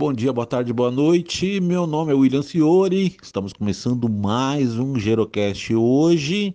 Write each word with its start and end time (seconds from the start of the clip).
Bom 0.00 0.14
dia, 0.14 0.32
boa 0.32 0.46
tarde, 0.46 0.72
boa 0.72 0.90
noite. 0.90 1.60
Meu 1.60 1.86
nome 1.86 2.10
é 2.10 2.14
William 2.14 2.40
Ciori. 2.40 3.18
Estamos 3.22 3.52
começando 3.52 4.08
mais 4.08 4.78
um 4.78 4.98
Gerocast 4.98 5.74
hoje. 5.74 6.54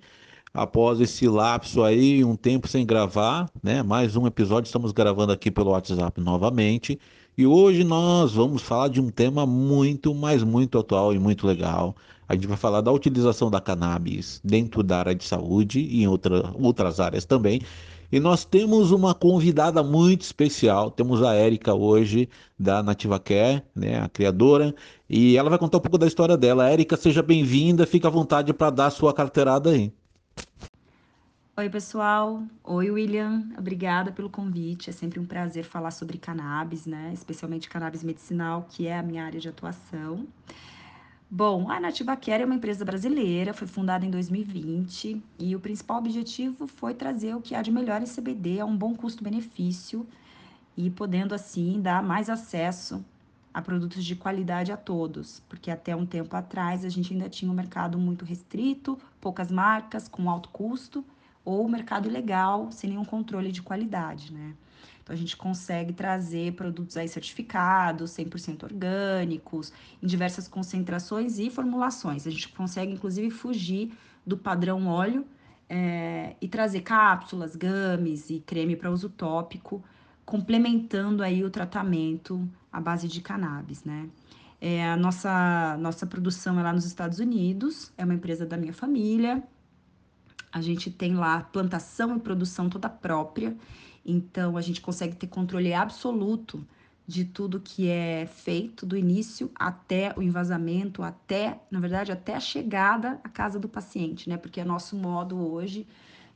Após 0.52 0.99
esse 0.99 1.28
lapso 1.28 1.83
aí, 1.83 2.26
um 2.26 2.36
tempo 2.36 2.68
sem 2.68 2.83
gravar, 2.83 3.47
né? 3.62 3.83
Mais 3.83 4.15
um 4.15 4.26
episódio, 4.26 4.65
estamos 4.65 4.92
gravando 4.92 5.31
aqui 5.31 5.51
pelo 5.51 5.69
WhatsApp 5.69 6.19
novamente. 6.19 7.00
E 7.37 7.46
hoje 7.46 7.83
nós 7.83 8.33
vamos 8.33 8.63
falar 8.63 8.87
de 8.87 9.00
um 9.00 9.12
tema 9.12 9.46
muito, 9.46 10.15
mas 10.15 10.41
muito 10.41 10.79
atual 10.79 11.14
e 11.14 11.19
muito 11.19 11.46
legal. 11.46 11.96
A 12.27 12.33
gente 12.33 12.47
vai 12.47 12.58
falar 12.58 12.82
da 12.82 12.91
utilização 12.91 13.51
da 13.51 13.62
cannabis 13.62 14.41
dentro 14.44 14.82
da 14.82 14.97
área 14.97 15.14
de 15.14 15.23
saúde 15.23 15.82
e 15.82 16.02
em 16.02 16.08
outra, 16.08 16.52
outras 16.55 17.00
áreas 17.00 17.26
também. 17.26 17.62
E 18.16 18.20
nós 18.22 18.46
temos 18.46 18.92
uma 18.92 19.14
convidada 19.14 19.84
muito 19.84 20.22
especial. 20.22 20.90
Temos 20.90 21.22
a 21.22 21.34
Érica 21.34 21.73
hoje, 21.73 22.30
da 22.58 22.82
Nativa 22.82 23.20
Care, 23.20 23.62
né, 23.76 24.00
a 24.00 24.08
criadora, 24.08 24.73
e 25.10 25.36
ela 25.36 25.50
vai 25.50 25.60
contar 25.60 25.80
um 25.80 25.82
pouco 25.82 25.98
da 25.98 26.08
história 26.08 26.38
dela. 26.38 26.70
Érica, 26.70 26.96
seja 26.96 27.22
bem-vinda, 27.22 27.86
fica 27.86 28.08
à 28.08 28.09
vontade 28.09 28.54
para 28.54 28.70
dar 28.70 28.90
sua 28.90 29.14
carteirada 29.14 29.72
aí. 29.72 29.92
Oi, 31.58 31.70
pessoal. 31.70 32.42
Oi, 32.64 32.90
William. 32.90 33.50
Obrigada 33.58 34.14
pelo 34.14 34.30
convite. 34.30 34.90
É 34.90 34.94
sempre 34.94 35.20
um 35.20 35.26
prazer 35.26 35.66
falar 35.66 35.92
sobre 35.92 36.18
cannabis, 36.18 36.86
né? 36.86 37.12
Especialmente 37.14 37.68
cannabis 37.68 38.02
medicinal, 38.02 38.66
que 38.70 38.88
é 38.88 38.98
a 38.98 39.04
minha 39.04 39.26
área 39.26 39.42
de 39.42 39.50
atuação. 39.50 40.26
Bom, 41.38 41.70
a 41.70 41.81
Nativa 41.81 42.16
Care 42.16 42.44
é 42.44 42.45
uma 42.45 42.55
empresa 42.55 42.85
brasileira, 42.85 43.53
foi 43.53 43.67
fundada 43.67 44.05
em 44.05 44.09
2020 44.09 45.21
e 45.38 45.53
o 45.53 45.59
principal 45.59 45.98
objetivo 45.98 46.66
foi 46.66 46.94
trazer 46.94 47.35
o 47.35 47.41
que 47.41 47.53
há 47.53 47.61
de 47.61 47.73
melhor 47.73 48.02
em 48.02 48.05
CBD 48.05 48.61
a 48.61 48.66
um 48.66 48.77
bom 48.77 48.95
custo-benefício 48.95 50.08
e 50.77 50.89
podendo 50.89 51.36
assim 51.36 51.81
dar 51.81 52.02
mais 52.02 52.30
acesso 52.30 53.03
a 53.53 53.61
produtos 53.61 54.05
de 54.05 54.16
qualidade 54.16 54.72
a 54.72 54.77
todos, 54.77 55.42
porque 55.50 55.69
até 55.69 55.94
um 55.94 56.05
tempo 56.05 56.33
atrás 56.38 56.86
a 56.86 56.89
gente 56.89 57.11
ainda 57.11 57.27
tinha 57.27 57.52
um 57.52 57.53
mercado 57.53 57.99
muito 57.99 58.23
restrito, 58.23 58.97
poucas 59.20 59.52
marcas 59.52 60.08
com 60.08 60.30
alto 60.30 60.47
custo 60.47 61.03
ou 61.44 61.67
mercado 61.67 62.09
legal, 62.09 62.72
sem 62.72 62.92
nenhum 62.92 63.03
controle 63.03 63.52
de 63.52 63.61
qualidade, 63.61 64.31
né? 64.31 64.53
Então 65.06 65.14
a 65.14 65.17
gente 65.17 65.38
consegue 65.38 65.94
trazer 65.94 66.53
produtos 66.53 66.98
aí 66.98 67.08
certificados, 67.08 68.09
100% 68.09 68.64
orgânicos, 68.64 69.72
em 70.02 70.08
diversas 70.08 70.48
concentrações 70.48 71.38
e 71.38 71.52
formulações. 71.52 72.25
A 72.25 72.31
gente 72.31 72.50
consegue 72.50 72.92
inclusive 72.92 73.30
fugir 73.30 73.94
do 74.26 74.36
padrão 74.36 74.88
óleo 74.88 75.23
é, 75.70 76.36
e 76.42 76.48
trazer 76.48 76.81
cápsulas, 76.81 77.56
games 77.56 78.31
e 78.31 78.39
creme 78.39 78.76
para 78.76 78.89
uso 78.89 79.08
tópico, 79.08 79.83
complementando 80.26 81.22
aí 81.22 81.44
o 81.44 81.52
tratamento 81.52 82.50
à 82.73 82.81
base 82.81 83.08
de 83.08 83.22
cannabis, 83.22 83.83
né? 83.83 84.09
É, 84.59 84.89
a 84.89 84.98
nossa, 84.98 85.78
nossa 85.78 86.08
produção 86.08 86.59
é 86.59 86.64
lá 86.64 86.73
nos 86.73 86.86
Estados 86.86 87.20
Unidos, 87.20 87.94
é 87.95 88.03
uma 88.03 88.16
empresa 88.16 88.44
da 88.44 88.58
minha 88.58 88.73
família, 88.73 89.44
a 90.52 90.61
gente 90.61 90.89
tem 90.89 91.14
lá 91.14 91.42
plantação 91.42 92.17
e 92.17 92.20
produção 92.20 92.70
toda 92.70 92.89
própria, 92.89 93.56
então 94.06 94.56
a 94.56 94.61
gente 94.61 94.80
consegue 94.81 95.16
ter 95.16 95.28
controle 95.28 95.73
absoluto 95.73 96.66
de 97.08 97.23
tudo 97.23 97.59
que 97.59 97.88
é 97.88 98.25
feito 98.25 98.86
do 98.86 98.98
início 98.98 99.52
até 99.56 100.14
o 100.16 100.22
envasamento, 100.22 101.03
até, 101.03 101.59
na 101.70 101.80
verdade, 101.80 102.11
até 102.11 102.36
a 102.36 102.39
chegada 102.39 103.20
à 103.23 103.30
casa 103.30 103.59
do 103.59 103.70
paciente, 103.70 104.28
né? 104.28 104.38
Porque 104.38 104.59
o 104.59 104.66
nosso 104.66 104.95
modo 104.95 105.38
hoje 105.38 105.88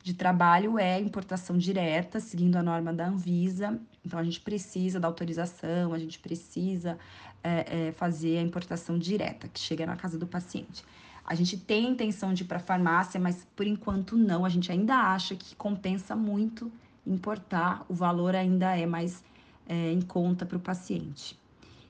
de 0.03 0.13
trabalho 0.13 0.77
é 0.77 0.99
importação 0.99 1.57
direta, 1.57 2.19
seguindo 2.19 2.55
a 2.55 2.63
norma 2.63 2.93
da 2.93 3.07
Anvisa. 3.07 3.79
Então 4.05 4.19
a 4.19 4.23
gente 4.23 4.39
precisa 4.39 4.99
da 4.99 5.07
autorização, 5.07 5.93
a 5.93 5.99
gente 5.99 6.19
precisa 6.19 6.97
é, 7.43 7.87
é, 7.87 7.91
fazer 7.91 8.37
a 8.37 8.41
importação 8.41 8.97
direta, 8.97 9.47
que 9.47 9.59
chega 9.59 9.85
na 9.85 9.95
casa 9.95 10.17
do 10.17 10.27
paciente. 10.27 10.83
A 11.25 11.35
gente 11.35 11.57
tem 11.57 11.87
a 11.87 11.89
intenção 11.89 12.33
de 12.33 12.43
ir 12.43 12.47
para 12.47 12.57
a 12.57 12.61
farmácia, 12.61 13.19
mas 13.19 13.45
por 13.55 13.67
enquanto 13.67 14.15
não. 14.17 14.45
A 14.45 14.49
gente 14.49 14.71
ainda 14.71 14.95
acha 14.95 15.35
que 15.35 15.55
compensa 15.55 16.15
muito 16.15 16.71
importar, 17.05 17.85
o 17.89 17.93
valor 17.93 18.35
ainda 18.35 18.75
é 18.77 18.85
mais 18.85 19.23
é, 19.67 19.91
em 19.91 20.01
conta 20.01 20.45
para 20.45 20.57
o 20.57 20.59
paciente. 20.59 21.37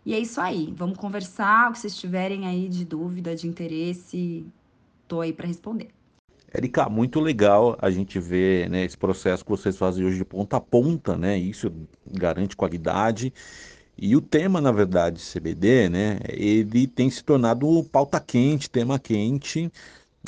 E 0.06 0.14
é 0.14 0.20
isso 0.20 0.40
aí. 0.40 0.74
Vamos 0.76 0.98
conversar. 0.98 1.70
O 1.70 1.74
que 1.74 1.80
vocês 1.80 1.96
tiverem 1.96 2.48
aí 2.48 2.68
de 2.70 2.86
dúvida, 2.86 3.36
de 3.36 3.48
interesse, 3.48 4.46
tô 5.08 5.22
aí 5.22 5.34
para 5.34 5.48
responder. 5.48 5.90
Érica, 6.52 6.90
muito 6.90 7.20
legal 7.20 7.78
a 7.80 7.92
gente 7.92 8.20
ver 8.20 8.70
né, 8.70 8.84
esse 8.84 8.98
processo 8.98 9.44
que 9.44 9.52
vocês 9.52 9.78
fazem 9.78 10.04
hoje 10.06 10.18
de 10.18 10.26
ponta 10.26 10.58
a 10.58 10.62
ponta, 10.62 11.16
né? 11.16 11.38
Isso 11.38 11.72
garante 12.12 12.56
qualidade 12.56 13.32
e 14.02 14.16
o 14.16 14.22
tema, 14.22 14.62
na 14.62 14.72
verdade, 14.72 15.22
CBD, 15.22 15.90
né, 15.90 16.20
ele 16.30 16.88
tem 16.88 17.10
se 17.10 17.22
tornado 17.22 17.84
pauta 17.92 18.18
quente, 18.18 18.70
tema 18.70 18.98
quente, 18.98 19.70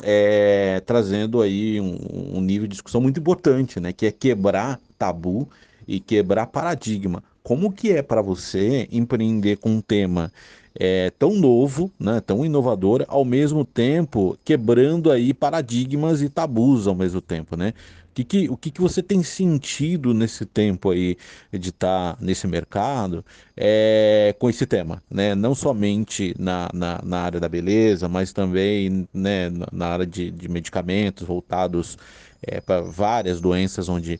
é, 0.04 0.82
trazendo 0.86 1.42
aí 1.42 1.80
um, 1.82 2.38
um, 2.38 2.42
nível 2.42 2.68
de 2.68 2.74
discussão 2.74 3.02
muito 3.02 3.20
importante, 3.20 3.80
né, 3.80 3.92
que 3.92 4.06
é 4.06 4.12
quebrar 4.12 4.80
tabu 4.98 5.50
e 5.88 6.00
quebrar 6.00 6.48
paradigma. 6.48 7.24
Como 7.44 7.72
que 7.72 7.92
é 7.92 8.02
para 8.02 8.22
você 8.22 8.88
empreender 8.92 9.58
com 9.58 9.70
um 9.70 9.82
tema 9.82 10.32
é, 10.80 11.12
tão 11.20 11.34
novo, 11.34 11.92
né, 12.00 12.22
tão 12.22 12.46
inovador, 12.46 13.04
ao 13.08 13.26
mesmo 13.26 13.66
tempo 13.66 14.38
quebrando 14.46 15.12
aí 15.12 15.34
paradigmas 15.34 16.22
e 16.22 16.30
tabus 16.30 16.88
ao 16.88 16.96
mesmo 16.96 17.20
tempo, 17.20 17.58
né? 17.58 17.74
Que, 18.14 18.24
que, 18.24 18.50
o 18.50 18.58
que, 18.58 18.72
que 18.72 18.82
você 18.82 19.02
tem 19.02 19.24
sentido 19.24 20.14
nesse 20.14 20.46
tempo 20.46 20.92
aí 20.92 21.18
de 21.52 21.70
estar 21.70 22.16
tá 22.16 22.18
nesse 22.22 22.48
mercado 22.48 23.26
é, 23.56 24.36
com 24.40 24.50
esse 24.50 24.66
tema, 24.66 25.02
né? 25.10 25.36
Não 25.36 25.56
somente 25.56 26.36
na, 26.38 26.70
na, 26.74 27.00
na, 27.04 27.20
área 27.22 27.40
da 27.40 27.48
beleza, 27.48 28.08
mas 28.08 28.34
também 28.34 29.08
né, 29.14 29.50
na 29.72 29.88
área 29.88 30.06
de, 30.06 30.32
de 30.32 30.50
medicamentos 30.50 31.26
voltados 31.26 31.98
é, 32.44 32.60
para 32.60 32.82
várias 32.82 33.40
doenças 33.40 33.88
onde 33.88 34.20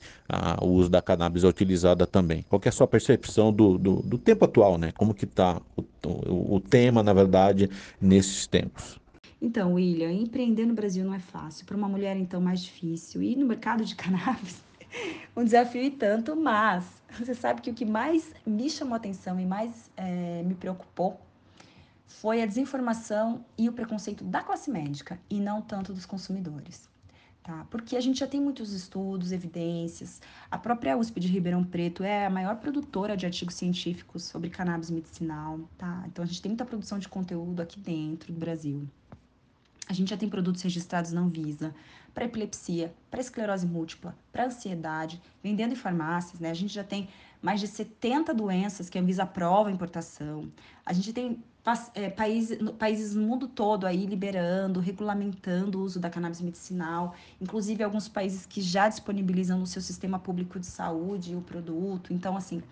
o 0.62 0.68
uso 0.68 0.90
da 0.90 1.02
cannabis 1.02 1.44
é 1.44 1.48
utilizada 1.48 2.06
também. 2.06 2.46
Qual 2.48 2.62
é 2.64 2.70
a 2.70 2.72
sua 2.72 2.88
percepção 2.88 3.52
do, 3.52 3.78
do, 3.78 3.96
do 4.02 4.18
tempo 4.18 4.46
atual, 4.46 4.78
né? 4.78 4.92
Como 4.96 5.14
que 5.14 5.26
está 5.26 5.60
o, 5.76 5.84
o, 6.08 6.56
o 6.56 6.60
tema, 6.60 7.04
na 7.04 7.14
verdade, 7.14 7.70
nesses 8.00 8.48
tempos? 8.48 9.01
Então, 9.42 9.74
William, 9.74 10.12
empreender 10.12 10.68
no 10.68 10.76
Brasil 10.76 11.04
não 11.04 11.16
é 11.16 11.20
fácil. 11.20 11.66
Para 11.66 11.76
uma 11.76 11.90
mulher, 11.90 12.16
então, 12.16 12.40
mais 12.40 12.62
difícil. 12.62 13.24
E 13.24 13.36
no 13.36 13.48
mercado 13.48 13.84
de 13.84 13.96
cannabis, 13.96 14.64
um 15.36 15.44
desafio 15.44 15.82
e 15.82 15.90
tanto, 15.90 16.36
mas 16.36 16.86
você 17.18 17.34
sabe 17.34 17.62
que 17.62 17.72
o 17.72 17.74
que 17.74 17.86
mais 17.86 18.32
me 18.46 18.70
chamou 18.70 18.96
atenção 18.96 19.40
e 19.40 19.46
mais 19.46 19.90
é, 19.98 20.44
me 20.44 20.54
preocupou 20.54 21.20
foi 22.06 22.42
a 22.42 22.46
desinformação 22.46 23.44
e 23.58 23.68
o 23.68 23.74
preconceito 23.74 24.24
da 24.24 24.44
classe 24.44 24.70
médica 24.70 25.20
e 25.30 25.40
não 25.40 25.62
tanto 25.62 25.94
dos 25.94 26.06
consumidores. 26.06 26.90
Tá? 27.42 27.66
Porque 27.72 27.96
a 27.96 28.02
gente 28.02 28.20
já 28.20 28.28
tem 28.28 28.40
muitos 28.40 28.72
estudos, 28.72 29.32
evidências. 29.32 30.22
A 30.52 30.60
própria 30.60 30.96
USP 30.96 31.20
de 31.20 31.28
Ribeirão 31.28 31.64
Preto 31.64 32.04
é 32.04 32.28
a 32.28 32.30
maior 32.30 32.58
produtora 32.58 33.18
de 33.18 33.26
artigos 33.26 33.56
científicos 33.56 34.24
sobre 34.24 34.52
cannabis 34.52 34.92
medicinal. 34.92 35.60
Tá? 35.78 36.04
Então 36.06 36.24
a 36.24 36.28
gente 36.28 36.42
tem 36.42 36.52
muita 36.52 36.66
produção 36.66 37.00
de 37.00 37.10
conteúdo 37.10 37.62
aqui 37.62 37.80
dentro 37.80 38.32
do 38.32 38.40
Brasil. 38.40 38.88
A 39.92 39.94
gente 39.94 40.12
já 40.12 40.16
tem 40.16 40.30
produtos 40.30 40.62
registrados 40.62 41.12
na 41.12 41.20
Anvisa 41.20 41.76
para 42.14 42.24
epilepsia, 42.24 42.94
para 43.10 43.20
esclerose 43.20 43.68
múltipla, 43.68 44.16
para 44.32 44.46
ansiedade, 44.46 45.22
vendendo 45.44 45.74
em 45.74 45.76
farmácias, 45.76 46.40
né? 46.40 46.50
A 46.50 46.54
gente 46.54 46.74
já 46.74 46.82
tem 46.82 47.10
mais 47.42 47.60
de 47.60 47.68
70 47.68 48.34
doenças 48.34 48.90
que 48.90 48.98
a 48.98 49.02
Anvisa 49.02 49.24
aprova 49.24 49.68
a 49.68 49.72
importação. 49.74 50.50
A 50.86 50.94
gente 50.94 51.12
tem 51.12 51.44
é, 51.94 52.10
países, 52.10 52.58
países 52.80 53.16
no 53.16 53.28
mundo 53.28 53.50
todo 53.50 53.86
aí 53.86 54.06
liberando, 54.06 54.80
regulamentando 54.80 55.80
o 55.80 55.84
uso 55.84 56.00
da 56.00 56.10
cannabis 56.10 56.40
medicinal, 56.40 57.14
inclusive 57.42 57.84
alguns 57.84 58.08
países 58.08 58.46
que 58.46 58.62
já 58.62 58.88
disponibilizam 58.88 59.60
no 59.60 59.68
seu 59.68 59.82
sistema 59.82 60.18
público 60.18 60.58
de 60.58 60.68
saúde 60.68 61.36
o 61.36 61.42
produto. 61.42 62.14
Então, 62.14 62.38
assim, 62.38 62.64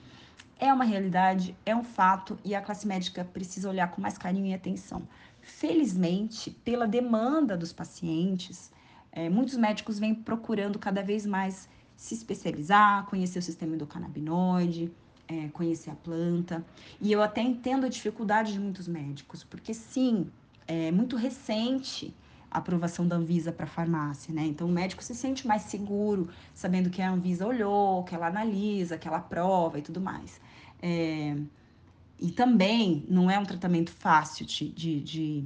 é 0.57 0.71
uma 0.73 0.85
realidade, 0.85 1.53
é 1.65 1.75
um 1.75 1.83
fato 1.83 2.39
e 2.45 2.55
a 2.55 2.61
classe 2.61 2.87
médica 2.87 3.25
precisa 3.25 3.69
olhar 3.69 3.91
com 3.91 4.01
mais 4.01 4.17
carinho 4.17 4.45
e 4.45 4.53
atenção. 4.53 5.03
Felizmente, 5.49 6.51
pela 6.51 6.87
demanda 6.87 7.57
dos 7.57 7.73
pacientes, 7.73 8.71
é, 9.11 9.29
muitos 9.29 9.57
médicos 9.57 9.99
vêm 9.99 10.13
procurando 10.13 10.77
cada 10.77 11.01
vez 11.01 11.25
mais 11.25 11.67
se 11.97 12.13
especializar, 12.13 13.05
conhecer 13.07 13.39
o 13.39 13.41
sistema 13.41 13.75
endocannabinoide, 13.75 14.91
é, 15.27 15.49
conhecer 15.49 15.89
a 15.89 15.95
planta. 15.95 16.63
E 17.01 17.11
eu 17.11 17.21
até 17.21 17.41
entendo 17.41 17.85
a 17.85 17.89
dificuldade 17.89 18.53
de 18.53 18.59
muitos 18.59 18.87
médicos, 18.87 19.43
porque 19.43 19.73
sim, 19.73 20.29
é 20.67 20.91
muito 20.91 21.17
recente 21.17 22.13
a 22.49 22.59
aprovação 22.59 23.07
da 23.07 23.15
Anvisa 23.15 23.51
para 23.51 23.65
farmácia, 23.65 24.33
né? 24.33 24.45
Então 24.45 24.67
o 24.67 24.71
médico 24.71 25.03
se 25.03 25.13
sente 25.13 25.45
mais 25.45 25.63
seguro, 25.63 26.29
sabendo 26.53 26.89
que 26.89 27.01
a 27.01 27.11
Anvisa 27.11 27.45
olhou, 27.45 28.03
que 28.03 28.15
ela 28.15 28.27
analisa, 28.27 28.97
que 28.97 29.07
ela 29.07 29.17
aprova 29.17 29.77
e 29.79 29.81
tudo 29.81 29.99
mais. 29.99 30.39
É, 30.81 31.35
e 32.21 32.31
também 32.31 33.05
não 33.07 33.29
é 33.29 33.37
um 33.39 33.45
tratamento 33.45 33.91
fácil 33.91 34.45
de, 34.45 34.69
de, 34.69 34.99
de, 35.01 35.43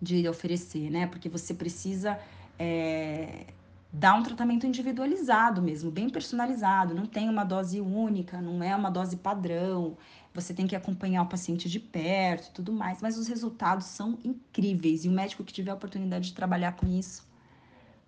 de 0.00 0.28
oferecer, 0.28 0.90
né? 0.90 1.06
Porque 1.06 1.28
você 1.28 1.52
precisa 1.54 2.18
é, 2.58 3.46
dá 3.92 4.14
um 4.14 4.22
tratamento 4.22 4.66
individualizado 4.66 5.62
mesmo, 5.62 5.90
bem 5.90 6.10
personalizado, 6.10 6.94
não 6.94 7.06
tem 7.06 7.28
uma 7.28 7.44
dose 7.44 7.80
única, 7.80 8.40
não 8.40 8.62
é 8.62 8.74
uma 8.76 8.90
dose 8.90 9.16
padrão. 9.16 9.96
Você 10.34 10.52
tem 10.52 10.66
que 10.66 10.76
acompanhar 10.76 11.22
o 11.22 11.26
paciente 11.26 11.68
de 11.68 11.80
perto 11.80 12.48
e 12.48 12.52
tudo 12.52 12.72
mais, 12.72 13.00
mas 13.00 13.16
os 13.16 13.26
resultados 13.26 13.86
são 13.86 14.18
incríveis 14.22 15.04
e 15.04 15.08
o 15.08 15.12
médico 15.12 15.42
que 15.42 15.52
tiver 15.52 15.70
a 15.70 15.74
oportunidade 15.74 16.28
de 16.28 16.34
trabalhar 16.34 16.72
com 16.72 16.86
isso 16.86 17.26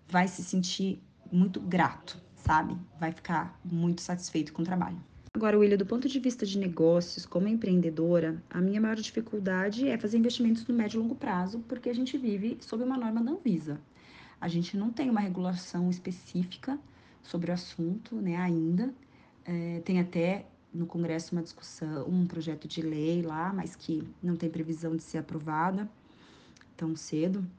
vai 0.07 0.27
se 0.27 0.43
sentir 0.43 1.01
muito 1.31 1.59
grato, 1.59 2.21
sabe? 2.35 2.77
Vai 2.99 3.11
ficar 3.11 3.59
muito 3.63 4.01
satisfeito 4.01 4.53
com 4.53 4.61
o 4.61 4.65
trabalho. 4.65 5.01
Agora, 5.39 5.57
William, 5.57 5.77
do 5.77 5.85
ponto 5.85 6.09
de 6.09 6.19
vista 6.19 6.45
de 6.45 6.57
negócios, 6.57 7.25
como 7.25 7.47
empreendedora, 7.47 8.43
a 8.49 8.59
minha 8.59 8.81
maior 8.81 8.97
dificuldade 8.97 9.87
é 9.87 9.97
fazer 9.97 10.17
investimentos 10.17 10.67
no 10.67 10.75
médio 10.75 10.97
e 10.97 11.01
longo 11.01 11.15
prazo, 11.15 11.63
porque 11.65 11.89
a 11.89 11.95
gente 11.95 12.17
vive 12.17 12.57
sob 12.59 12.83
uma 12.83 12.97
norma 12.97 13.21
não 13.21 13.37
visa. 13.37 13.79
A 14.41 14.49
gente 14.49 14.75
não 14.75 14.91
tem 14.91 15.09
uma 15.09 15.21
regulação 15.21 15.89
específica 15.89 16.77
sobre 17.23 17.51
o 17.51 17.53
assunto, 17.53 18.17
né, 18.17 18.35
ainda. 18.35 18.93
É, 19.45 19.79
tem 19.85 20.01
até 20.01 20.45
no 20.73 20.85
Congresso 20.85 21.33
uma 21.33 21.41
discussão, 21.41 22.05
um 22.05 22.25
projeto 22.25 22.67
de 22.67 22.81
lei 22.81 23.21
lá, 23.21 23.53
mas 23.53 23.77
que 23.77 24.03
não 24.21 24.35
tem 24.35 24.49
previsão 24.49 24.93
de 24.93 25.03
ser 25.03 25.19
aprovada 25.19 25.89
tão 26.75 26.97
cedo. 26.97 27.49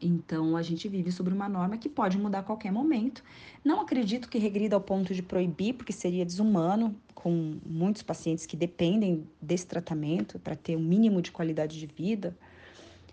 Então, 0.00 0.56
a 0.56 0.62
gente 0.62 0.88
vive 0.88 1.10
sobre 1.10 1.32
uma 1.32 1.48
norma 1.48 1.76
que 1.76 1.88
pode 1.88 2.18
mudar 2.18 2.40
a 2.40 2.42
qualquer 2.42 2.72
momento. 2.72 3.22
Não 3.64 3.80
acredito 3.80 4.28
que 4.28 4.38
regrida 4.38 4.76
ao 4.76 4.80
ponto 4.80 5.14
de 5.14 5.22
proibir, 5.22 5.74
porque 5.74 5.92
seria 5.92 6.24
desumano, 6.24 6.94
com 7.14 7.58
muitos 7.64 8.02
pacientes 8.02 8.46
que 8.46 8.56
dependem 8.56 9.26
desse 9.40 9.66
tratamento 9.66 10.38
para 10.38 10.56
ter 10.56 10.76
um 10.76 10.82
mínimo 10.82 11.20
de 11.20 11.30
qualidade 11.30 11.78
de 11.78 11.86
vida 11.86 12.36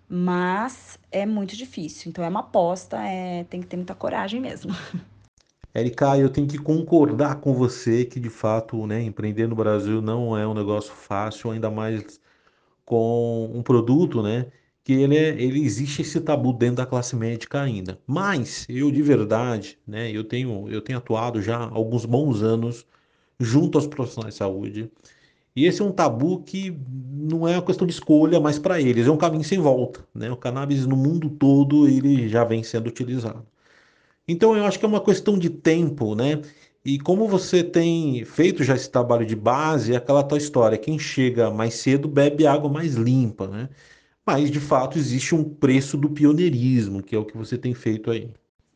mas 0.09 0.97
é 1.11 1.25
muito 1.25 1.55
difícil. 1.55 2.09
Então 2.09 2.23
é 2.23 2.29
uma 2.29 2.39
aposta, 2.39 2.97
é, 2.97 3.43
tem 3.43 3.59
que 3.61 3.67
ter 3.67 3.75
muita 3.75 3.93
coragem 3.93 4.39
mesmo. 4.39 4.73
Erika, 5.75 6.17
eu 6.17 6.29
tenho 6.29 6.47
que 6.47 6.57
concordar 6.57 7.35
com 7.35 7.53
você 7.53 8.03
que 8.03 8.19
de 8.19 8.29
fato, 8.29 8.87
né, 8.87 9.01
empreender 9.03 9.47
no 9.47 9.55
Brasil 9.55 10.01
não 10.01 10.35
é 10.35 10.47
um 10.47 10.53
negócio 10.53 10.91
fácil, 10.91 11.51
ainda 11.51 11.69
mais 11.69 12.19
com 12.83 13.51
um 13.53 13.61
produto, 13.61 14.23
né, 14.23 14.47
que 14.87 14.93
ele, 14.93 15.17
é, 15.17 15.29
ele 15.31 15.59
existe 15.65 16.01
esse 16.01 16.21
tabu 16.21 16.53
dentro 16.53 16.77
da 16.77 16.85
classe 16.85 17.13
médica 17.13 17.61
ainda. 17.61 17.99
Mas 18.07 18.65
eu 18.69 18.89
de 18.89 19.01
verdade, 19.01 19.77
né, 19.85 20.09
eu 20.09 20.23
tenho 20.23 20.69
eu 20.69 20.81
tenho 20.81 20.97
atuado 20.97 21.41
já 21.41 21.57
há 21.57 21.69
alguns 21.69 22.05
bons 22.05 22.41
anos 22.41 22.85
junto 23.37 23.77
aos 23.77 23.85
profissionais 23.85 24.35
de 24.35 24.37
saúde 24.37 24.89
e 25.55 25.65
esse 25.65 25.81
é 25.81 25.85
um 25.85 25.91
tabu 25.91 26.41
que 26.43 26.71
não 26.89 27.47
é 27.47 27.55
uma 27.55 27.63
questão 27.63 27.85
de 27.87 27.93
escolha, 27.93 28.39
mas 28.39 28.59
para 28.59 28.79
eles 28.81 29.07
é 29.07 29.11
um 29.11 29.17
caminho 29.17 29.43
sem 29.43 29.59
volta. 29.59 30.07
Né? 30.15 30.31
O 30.31 30.37
cannabis 30.37 30.85
no 30.85 30.95
mundo 30.95 31.29
todo 31.31 31.87
ele 31.87 32.29
já 32.29 32.45
vem 32.45 32.63
sendo 32.63 32.87
utilizado. 32.87 33.45
Então 34.27 34.55
eu 34.55 34.65
acho 34.65 34.79
que 34.79 34.85
é 34.85 34.87
uma 34.87 35.03
questão 35.03 35.37
de 35.39 35.49
tempo, 35.49 36.15
né? 36.15 36.41
E 36.85 36.99
como 36.99 37.27
você 37.27 37.63
tem 37.63 38.23
feito 38.25 38.63
já 38.63 38.75
esse 38.75 38.89
trabalho 38.89 39.25
de 39.25 39.35
base, 39.35 39.93
é 39.93 39.97
aquela 39.97 40.23
tua 40.23 40.37
história, 40.37 40.77
quem 40.77 40.97
chega 40.99 41.51
mais 41.51 41.75
cedo 41.75 42.07
bebe 42.07 42.47
água 42.47 42.69
mais 42.69 42.95
limpa, 42.95 43.47
né? 43.47 43.69
Mas 44.27 44.51
de 44.51 44.59
fato 44.59 44.99
existe 44.99 45.33
um 45.33 45.41
preço 45.41 45.95
do 45.97 46.09
pioneirismo, 46.09 47.01
que 47.01 47.15
é 47.15 47.17
o 47.17 47.23
que 47.23 47.37
você 47.37 47.57
tem 47.57 47.73
feito 47.73 48.11
aí. 48.11 48.29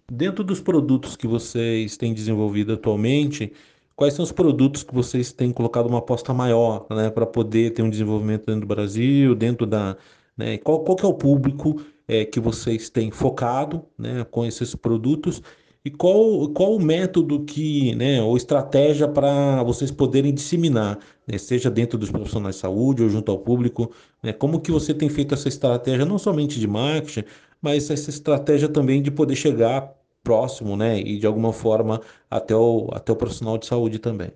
Dentro 0.09 0.45
dos 0.45 0.61
produtos 0.61 1.17
que 1.17 1.27
vocês 1.27 1.97
têm 1.97 2.13
desenvolvido 2.13 2.71
atualmente, 2.71 3.51
quais 3.93 4.13
são 4.13 4.23
os 4.23 4.31
produtos 4.31 4.81
que 4.81 4.93
vocês 4.93 5.33
têm 5.33 5.51
colocado 5.51 5.87
uma 5.87 5.99
aposta 5.99 6.33
maior, 6.33 6.87
né, 6.89 7.09
para 7.09 7.25
poder 7.25 7.71
ter 7.71 7.81
um 7.81 7.89
desenvolvimento 7.89 8.45
dentro 8.45 8.61
do 8.61 8.67
Brasil, 8.67 9.35
dentro 9.35 9.67
da, 9.67 9.97
né, 10.37 10.57
qual, 10.57 10.85
qual 10.85 10.95
que 10.95 11.05
é 11.05 11.09
o 11.09 11.13
público 11.13 11.81
é, 12.07 12.23
que 12.23 12.39
vocês 12.39 12.89
têm 12.89 13.11
focado, 13.11 13.83
né, 13.97 14.25
com 14.31 14.45
esses 14.45 14.73
produtos 14.73 15.41
e 15.83 15.89
qual, 15.89 16.49
qual 16.49 16.75
o 16.75 16.79
método 16.79 17.43
que, 17.43 17.95
né, 17.95 18.21
ou 18.21 18.37
estratégia 18.37 19.07
para 19.07 19.63
vocês 19.63 19.91
poderem 19.91 20.33
disseminar, 20.33 20.99
né, 21.27 21.37
seja 21.37 21.71
dentro 21.71 21.97
dos 21.97 22.11
profissionais 22.11 22.55
de 22.55 22.61
saúde 22.61 23.03
ou 23.03 23.09
junto 23.09 23.31
ao 23.31 23.39
público, 23.39 23.91
né, 24.21 24.31
como 24.33 24.61
que 24.61 24.71
você 24.71 24.93
tem 24.93 25.09
feito 25.09 25.33
essa 25.33 25.47
estratégia, 25.47 26.05
não 26.05 26.17
somente 26.19 26.59
de 26.59 26.67
marketing, 26.67 27.27
mas 27.61 27.89
essa 27.89 28.09
estratégia 28.09 28.69
também 28.69 29.01
de 29.01 29.11
poder 29.11 29.35
chegar 29.35 29.93
próximo, 30.23 30.77
né? 30.77 30.99
E 30.99 31.17
de 31.19 31.25
alguma 31.27 31.53
forma 31.53 32.01
até 32.29 32.55
o, 32.55 32.89
até 32.93 33.11
o 33.11 33.15
profissional 33.15 33.57
de 33.57 33.65
saúde 33.65 33.99
também. 33.99 34.31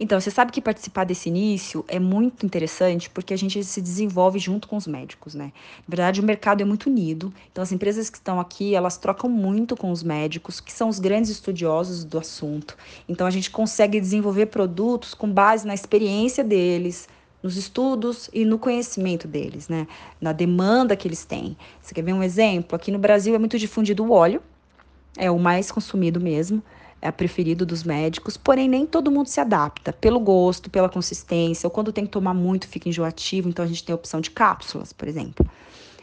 Então, 0.00 0.20
você 0.20 0.30
sabe 0.30 0.52
que 0.52 0.60
participar 0.60 1.04
desse 1.04 1.28
início 1.28 1.84
é 1.88 1.98
muito 1.98 2.46
interessante 2.46 3.10
porque 3.10 3.34
a 3.34 3.36
gente 3.36 3.62
se 3.64 3.80
desenvolve 3.80 4.38
junto 4.38 4.68
com 4.68 4.76
os 4.76 4.86
médicos, 4.86 5.34
né? 5.34 5.52
Na 5.78 5.84
verdade, 5.88 6.20
o 6.20 6.24
mercado 6.24 6.60
é 6.60 6.64
muito 6.64 6.88
unido. 6.88 7.32
Então, 7.50 7.62
as 7.62 7.72
empresas 7.72 8.08
que 8.08 8.16
estão 8.16 8.38
aqui, 8.38 8.76
elas 8.76 8.96
trocam 8.96 9.28
muito 9.28 9.76
com 9.76 9.90
os 9.90 10.04
médicos, 10.04 10.60
que 10.60 10.72
são 10.72 10.88
os 10.88 11.00
grandes 11.00 11.30
estudiosos 11.30 12.04
do 12.04 12.16
assunto. 12.16 12.76
Então, 13.08 13.26
a 13.26 13.30
gente 13.30 13.50
consegue 13.50 14.00
desenvolver 14.00 14.46
produtos 14.46 15.14
com 15.14 15.28
base 15.28 15.66
na 15.66 15.74
experiência 15.74 16.44
deles, 16.44 17.08
nos 17.42 17.56
estudos 17.56 18.30
e 18.32 18.44
no 18.44 18.58
conhecimento 18.58 19.26
deles, 19.26 19.68
né? 19.68 19.88
Na 20.20 20.32
demanda 20.32 20.96
que 20.96 21.08
eles 21.08 21.24
têm. 21.24 21.56
Você 21.82 21.92
quer 21.92 22.02
ver 22.02 22.12
um 22.12 22.22
exemplo? 22.22 22.76
Aqui 22.76 22.92
no 22.92 22.98
Brasil 23.00 23.34
é 23.34 23.38
muito 23.38 23.58
difundido 23.58 24.04
o 24.04 24.12
óleo, 24.12 24.40
é 25.16 25.28
o 25.28 25.38
mais 25.38 25.72
consumido 25.72 26.20
mesmo, 26.20 26.62
é 27.00 27.10
preferido 27.10 27.64
dos 27.64 27.82
médicos, 27.84 28.36
porém 28.36 28.68
nem 28.68 28.86
todo 28.86 29.10
mundo 29.10 29.26
se 29.26 29.40
adapta 29.40 29.92
pelo 29.92 30.18
gosto, 30.18 30.68
pela 30.68 30.88
consistência, 30.88 31.66
ou 31.66 31.70
quando 31.70 31.92
tem 31.92 32.04
que 32.04 32.10
tomar 32.10 32.34
muito 32.34 32.68
fica 32.68 32.88
enjoativo, 32.88 33.48
então 33.48 33.64
a 33.64 33.68
gente 33.68 33.84
tem 33.84 33.92
a 33.92 33.96
opção 33.96 34.20
de 34.20 34.30
cápsulas, 34.30 34.92
por 34.92 35.08
exemplo. 35.08 35.46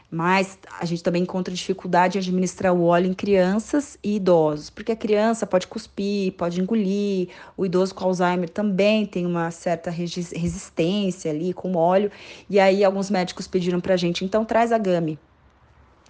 Mas 0.09 0.57
a 0.79 0.85
gente 0.85 1.03
também 1.03 1.23
encontra 1.23 1.53
dificuldade 1.53 2.17
em 2.17 2.21
administrar 2.21 2.73
o 2.73 2.83
óleo 2.83 3.07
em 3.07 3.13
crianças 3.13 3.97
e 4.03 4.15
idosos, 4.15 4.69
porque 4.69 4.91
a 4.91 4.95
criança 4.95 5.45
pode 5.45 5.67
cuspir, 5.67 6.31
pode 6.33 6.61
engolir, 6.61 7.29
o 7.57 7.65
idoso 7.65 7.93
com 7.93 8.05
Alzheimer 8.05 8.47
também 8.47 9.05
tem 9.05 9.25
uma 9.25 9.51
certa 9.51 9.89
resistência 9.89 11.31
ali 11.31 11.53
com 11.53 11.73
o 11.73 11.77
óleo, 11.77 12.11
e 12.49 12.59
aí 12.59 12.83
alguns 12.83 13.09
médicos 13.09 13.47
pediram 13.47 13.81
para 13.81 13.95
a 13.95 13.97
gente, 13.97 14.23
então 14.23 14.45
traz 14.45 14.71
a 14.71 14.77
GAME. 14.77 15.19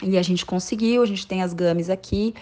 E 0.04 0.18
a 0.18 0.22
gente 0.22 0.46
conseguiu, 0.46 1.02
a 1.02 1.06
gente 1.06 1.26
tem 1.26 1.42
as 1.42 1.54
GAMES 1.54 1.90
aqui, 1.90 2.34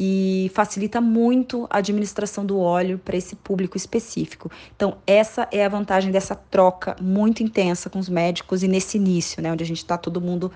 e 0.00 0.48
facilita 0.54 1.00
muito 1.00 1.66
a 1.68 1.78
administração 1.78 2.46
do 2.46 2.60
óleo 2.60 3.00
para 3.04 3.16
esse 3.16 3.34
público 3.34 3.76
específico. 3.76 4.48
Então, 4.76 4.98
essa 5.04 5.48
é 5.50 5.64
a 5.64 5.68
vantagem 5.68 6.12
dessa 6.12 6.36
troca 6.36 6.94
muito 7.02 7.42
intensa 7.42 7.90
com 7.90 7.98
os 7.98 8.08
médicos 8.08 8.62
e 8.62 8.68
nesse 8.68 8.96
início, 8.96 9.42
né, 9.42 9.50
onde 9.50 9.64
a 9.64 9.66
gente 9.66 9.78
está 9.78 9.98
todo 9.98 10.20
mundo 10.20 10.52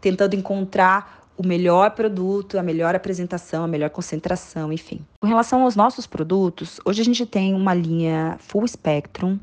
tentando 0.00 0.36
encontrar 0.36 1.24
o 1.36 1.44
melhor 1.44 1.90
produto, 1.90 2.56
a 2.56 2.62
melhor 2.62 2.94
apresentação, 2.94 3.64
a 3.64 3.66
melhor 3.66 3.90
concentração, 3.90 4.72
enfim. 4.72 5.04
Com 5.20 5.26
relação 5.26 5.64
aos 5.64 5.74
nossos 5.74 6.06
produtos, 6.06 6.78
hoje 6.84 7.00
a 7.02 7.04
gente 7.04 7.26
tem 7.26 7.52
uma 7.52 7.74
linha 7.74 8.36
full 8.38 8.68
spectrum. 8.68 9.40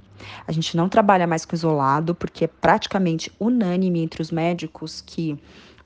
A 0.47 0.51
gente 0.53 0.77
não 0.77 0.88
trabalha 0.88 1.27
mais 1.27 1.43
com 1.43 1.53
isolado, 1.53 2.15
porque 2.15 2.45
é 2.45 2.47
praticamente 2.47 3.29
unânime 3.38 4.01
entre 4.01 4.21
os 4.21 4.31
médicos 4.31 5.01
que 5.01 5.38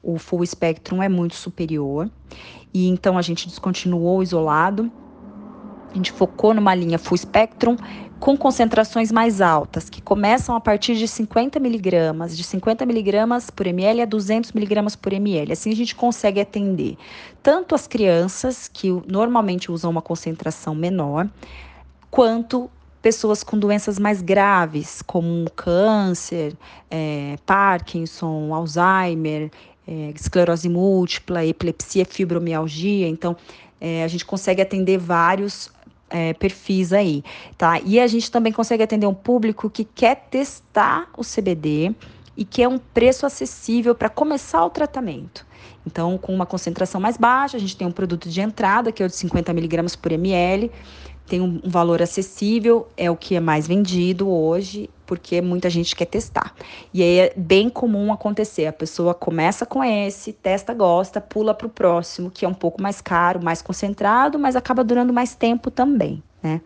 o 0.05 0.19
full 0.19 0.45
spectrum 0.45 1.01
é 1.01 1.09
muito 1.09 1.35
superior. 1.35 2.09
E 2.73 2.87
então 2.87 3.17
a 3.17 3.21
gente 3.21 3.47
descontinuou 3.47 4.19
o 4.19 4.23
isolado. 4.23 4.91
A 5.91 5.95
gente 5.95 6.11
focou 6.11 6.53
numa 6.53 6.75
linha 6.75 6.99
full 6.99 7.17
spectrum 7.17 7.75
com 8.19 8.37
concentrações 8.37 9.11
mais 9.11 9.41
altas, 9.41 9.89
que 9.89 10.01
começam 10.01 10.55
a 10.55 10.61
partir 10.61 10.95
de 10.95 11.07
50 11.07 11.59
miligramas, 11.59 12.35
de 12.35 12.43
50 12.43 12.85
miligramas 12.85 13.49
por 13.49 13.67
ml 13.67 14.01
a 14.01 14.05
200 14.05 14.51
miligramas 14.51 14.95
por 14.95 15.11
ml. 15.11 15.51
Assim 15.51 15.71
a 15.71 15.75
gente 15.75 15.95
consegue 15.95 16.39
atender 16.39 16.97
tanto 17.41 17.75
as 17.75 17.87
crianças, 17.87 18.69
que 18.71 18.89
normalmente 19.07 19.71
usam 19.71 19.91
uma 19.91 20.01
concentração 20.01 20.75
menor, 20.75 21.29
quanto 22.09 22.69
pessoas 23.01 23.43
com 23.43 23.57
doenças 23.57 23.99
mais 23.99 24.21
graves, 24.21 25.01
como 25.03 25.49
câncer, 25.51 26.57
é, 26.89 27.37
Parkinson, 27.45 28.53
Alzheimer, 28.53 29.51
é, 29.87 30.11
esclerose 30.15 30.67
múltipla, 30.69 31.45
epilepsia, 31.45 32.05
fibromialgia. 32.05 33.07
Então, 33.07 33.35
é, 33.79 34.03
a 34.03 34.07
gente 34.07 34.25
consegue 34.25 34.61
atender 34.61 34.97
vários 34.97 35.69
é, 36.09 36.33
perfis 36.33 36.93
aí, 36.93 37.23
tá? 37.57 37.79
E 37.81 37.99
a 37.99 38.07
gente 38.07 38.31
também 38.31 38.51
consegue 38.51 38.83
atender 38.83 39.05
um 39.05 39.13
público 39.13 39.69
que 39.69 39.83
quer 39.83 40.27
testar 40.29 41.09
o 41.17 41.23
CBD 41.23 41.93
e 42.37 42.43
que 42.43 42.61
é 42.61 42.67
um 42.67 42.77
preço 42.77 43.25
acessível 43.25 43.95
para 43.95 44.09
começar 44.09 44.63
o 44.65 44.69
tratamento. 44.69 45.45
Então, 45.85 46.17
com 46.17 46.33
uma 46.33 46.45
concentração 46.45 46.99
mais 46.99 47.15
baixa, 47.15 47.57
a 47.57 47.59
gente 47.59 47.77
tem 47.77 47.87
um 47.87 47.91
produto 47.91 48.27
de 48.27 48.41
entrada, 48.41 48.91
que 48.91 49.03
é 49.03 49.05
o 49.05 49.09
de 49.09 49.15
50 49.15 49.53
miligramas 49.53 49.95
por 49.95 50.11
ml, 50.11 50.71
tem 51.27 51.41
um, 51.41 51.61
um 51.63 51.69
valor 51.69 52.01
acessível, 52.01 52.87
é 52.97 53.09
o 53.09 53.15
que 53.15 53.35
é 53.35 53.39
mais 53.39 53.67
vendido 53.67 54.29
hoje, 54.29 54.89
porque 55.05 55.41
muita 55.41 55.69
gente 55.69 55.95
quer 55.95 56.05
testar. 56.05 56.53
E 56.93 57.01
aí 57.01 57.19
é 57.19 57.33
bem 57.35 57.69
comum 57.69 58.11
acontecer, 58.11 58.65
a 58.65 58.73
pessoa 58.73 59.13
começa 59.13 59.65
com 59.65 59.83
esse, 59.83 60.33
testa, 60.33 60.73
gosta, 60.73 61.21
pula 61.21 61.53
para 61.53 61.67
o 61.67 61.69
próximo, 61.69 62.31
que 62.31 62.45
é 62.45 62.47
um 62.47 62.53
pouco 62.53 62.81
mais 62.81 63.01
caro, 63.01 63.43
mais 63.43 63.61
concentrado, 63.61 64.39
mas 64.39 64.55
acaba 64.55 64.83
durando 64.83 65.13
mais 65.13 65.35
tempo 65.35 65.69
também, 65.69 66.21
né? 66.41 66.61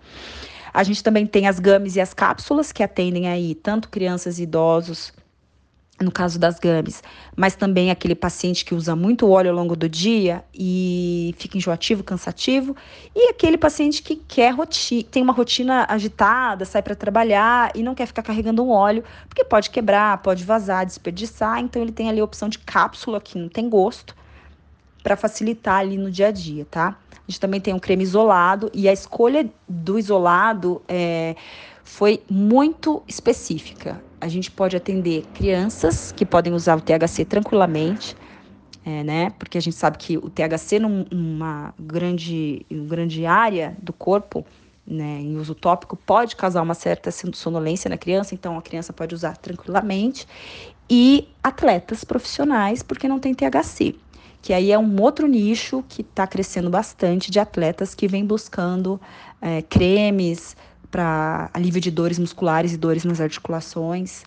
A 0.74 0.84
gente 0.84 1.04
também 1.04 1.26
tem 1.26 1.48
as 1.48 1.60
games 1.60 1.96
e 1.96 2.02
as 2.02 2.14
cápsulas 2.14 2.72
que 2.72 2.84
atendem 2.84 3.28
aí 3.28 3.56
tanto 3.56 3.90
crianças 3.90 4.38
e 4.38 4.44
idosos 4.44 5.12
no 6.02 6.12
caso 6.12 6.40
das 6.40 6.60
games, 6.60 7.04
mas 7.36 7.56
também 7.56 7.92
aquele 7.92 8.16
paciente 8.16 8.64
que 8.64 8.74
usa 8.74 8.96
muito 8.96 9.30
óleo 9.30 9.50
ao 9.50 9.56
longo 9.56 9.76
do 9.76 9.90
dia 9.90 10.44
e 10.54 11.36
fica 11.38 11.58
enjoativo, 11.58 12.04
cansativo, 12.04 12.76
e 13.16 13.30
aquele 13.30 13.58
paciente 13.58 14.02
que 14.02 14.16
quer 14.16 14.52
roti 14.52 15.04
tem 15.04 15.22
uma 15.22 15.34
rotina 15.34 15.86
agitada, 15.90 16.64
sai 16.64 16.82
para 16.82 16.96
trabalhar 16.96 17.72
e 17.76 17.84
não 17.84 17.94
quer 17.94 18.06
ficar 18.06 18.24
carregando 18.24 18.64
um 18.64 18.70
óleo, 18.70 19.04
porque 19.28 19.44
pode 19.44 19.70
quebrar, 19.70 20.18
pode 20.20 20.44
vazar, 20.44 20.86
desperdiçar, 20.86 21.60
então 21.60 21.82
ele 21.82 21.92
tem 21.92 22.10
ali 22.10 22.20
a 22.20 22.24
opção 22.24 22.48
de 22.48 22.60
cápsula 22.60 23.20
que 23.20 23.38
não 23.38 23.50
tem 23.50 23.70
gosto 23.70 24.16
para 25.04 25.16
facilitar 25.16 25.80
ali 25.80 25.98
no 25.98 26.12
dia 26.12 26.28
a 26.28 26.32
dia, 26.32 26.66
tá? 26.70 26.96
A 27.12 27.32
gente 27.32 27.40
também 27.40 27.62
tem 27.62 27.74
um 27.74 27.80
creme 27.80 28.04
isolado 28.04 28.72
e 28.74 28.90
a 28.90 28.94
escolha 28.94 29.48
do 29.68 30.00
isolado 30.00 30.82
é, 30.88 31.36
foi 31.90 32.22
muito 32.30 33.04
específica 33.08 34.02
a 34.22 34.28
gente 34.28 34.52
pode 34.52 34.76
atender 34.76 35.26
crianças 35.34 36.12
que 36.12 36.26
podem 36.26 36.54
usar 36.54 36.78
o 36.78 36.82
THC 36.82 37.26
tranquilamente, 37.26 38.16
é, 38.86 39.04
né? 39.04 39.30
Porque 39.38 39.58
a 39.58 39.62
gente 39.62 39.76
sabe 39.76 39.98
que 39.98 40.18
o 40.18 40.30
THC 40.30 40.80
numa 40.80 41.74
grande, 41.80 42.66
grande 42.70 43.26
área 43.26 43.78
do 43.82 43.94
corpo, 43.94 44.46
né, 44.86 45.20
em 45.22 45.38
uso 45.38 45.54
tópico, 45.54 45.96
pode 45.96 46.36
causar 46.36 46.62
uma 46.62 46.74
certa 46.74 47.12
sonolência 47.12 47.90
na 47.90 47.98
criança, 47.98 48.34
então 48.34 48.58
a 48.58 48.62
criança 48.62 48.92
pode 48.92 49.14
usar 49.14 49.38
tranquilamente. 49.38 50.28
E 50.90 51.28
atletas 51.44 52.04
profissionais, 52.04 52.82
porque 52.82 53.08
não 53.08 53.20
tem 53.20 53.34
THC, 53.34 53.96
que 54.42 54.54
aí 54.54 54.72
é 54.72 54.80
um 54.80 55.00
outro 55.00 55.28
nicho 55.28 55.84
que 55.88 56.02
está 56.02 56.26
crescendo 56.26 56.70
bastante 56.70 57.30
de 57.30 57.40
atletas 57.40 57.94
que 57.94 58.08
vem 58.08 58.26
buscando 58.26 59.00
é, 59.40 59.62
cremes, 59.62 60.58
para 60.90 61.50
alívio 61.54 61.82
de 61.82 61.92
dores 61.92 62.20
musculares 62.20 62.74
e 62.74 62.78
dores 62.78 63.04
nas 63.04 63.22
articulações. 63.22 64.24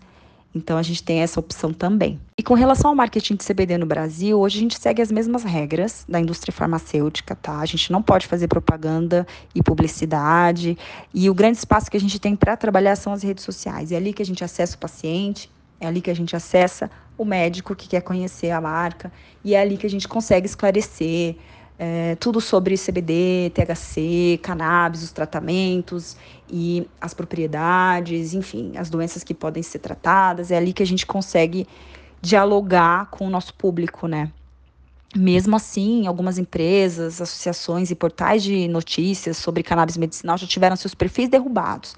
Então 0.54 0.76
a 0.76 0.82
gente 0.82 1.02
tem 1.02 1.20
essa 1.20 1.40
opção 1.40 1.72
também. 1.72 2.20
E 2.38 2.42
com 2.42 2.54
relação 2.54 2.90
ao 2.90 2.94
marketing 2.94 3.36
de 3.36 3.44
CBD 3.44 3.78
no 3.78 3.86
Brasil, 3.86 4.38
hoje 4.38 4.58
a 4.58 4.60
gente 4.60 4.78
segue 4.78 5.00
as 5.00 5.10
mesmas 5.10 5.44
regras 5.44 6.04
da 6.06 6.20
indústria 6.20 6.52
farmacêutica, 6.52 7.34
tá? 7.34 7.58
A 7.58 7.64
gente 7.64 7.90
não 7.90 8.02
pode 8.02 8.26
fazer 8.26 8.48
propaganda 8.48 9.26
e 9.54 9.62
publicidade. 9.62 10.76
E 11.14 11.30
o 11.30 11.34
grande 11.34 11.58
espaço 11.58 11.90
que 11.90 11.96
a 11.96 12.00
gente 12.00 12.18
tem 12.18 12.36
para 12.36 12.56
trabalhar 12.56 12.96
são 12.96 13.12
as 13.12 13.22
redes 13.22 13.44
sociais. 13.44 13.92
É 13.92 13.96
ali 13.96 14.12
que 14.12 14.22
a 14.22 14.26
gente 14.26 14.44
acessa 14.44 14.76
o 14.76 14.78
paciente, 14.78 15.50
é 15.80 15.86
ali 15.86 16.00
que 16.00 16.10
a 16.10 16.14
gente 16.14 16.36
acessa 16.36 16.90
o 17.16 17.24
médico 17.24 17.74
que 17.74 17.88
quer 17.88 18.02
conhecer 18.02 18.50
a 18.50 18.60
marca, 18.60 19.12
e 19.44 19.54
é 19.54 19.60
ali 19.60 19.76
que 19.76 19.86
a 19.86 19.90
gente 19.90 20.08
consegue 20.08 20.46
esclarecer 20.46 21.36
é, 21.78 22.14
tudo 22.16 22.40
sobre 22.40 22.76
CBD, 22.76 23.50
THC, 23.54 24.38
cannabis, 24.42 25.02
os 25.02 25.12
tratamentos 25.12 26.16
e 26.48 26.86
as 27.00 27.14
propriedades, 27.14 28.34
enfim, 28.34 28.72
as 28.76 28.88
doenças 28.88 29.24
que 29.24 29.34
podem 29.34 29.62
ser 29.62 29.80
tratadas. 29.80 30.50
É 30.50 30.56
ali 30.56 30.72
que 30.72 30.82
a 30.82 30.86
gente 30.86 31.06
consegue 31.06 31.66
dialogar 32.20 33.06
com 33.10 33.26
o 33.26 33.30
nosso 33.30 33.54
público, 33.54 34.06
né? 34.06 34.30
Mesmo 35.14 35.56
assim, 35.56 36.06
algumas 36.06 36.38
empresas, 36.38 37.20
associações 37.20 37.90
e 37.90 37.94
portais 37.94 38.42
de 38.42 38.66
notícias 38.68 39.36
sobre 39.36 39.62
cannabis 39.62 39.96
medicinal 39.96 40.38
já 40.38 40.46
tiveram 40.46 40.76
seus 40.76 40.94
perfis 40.94 41.28
derrubados, 41.28 41.94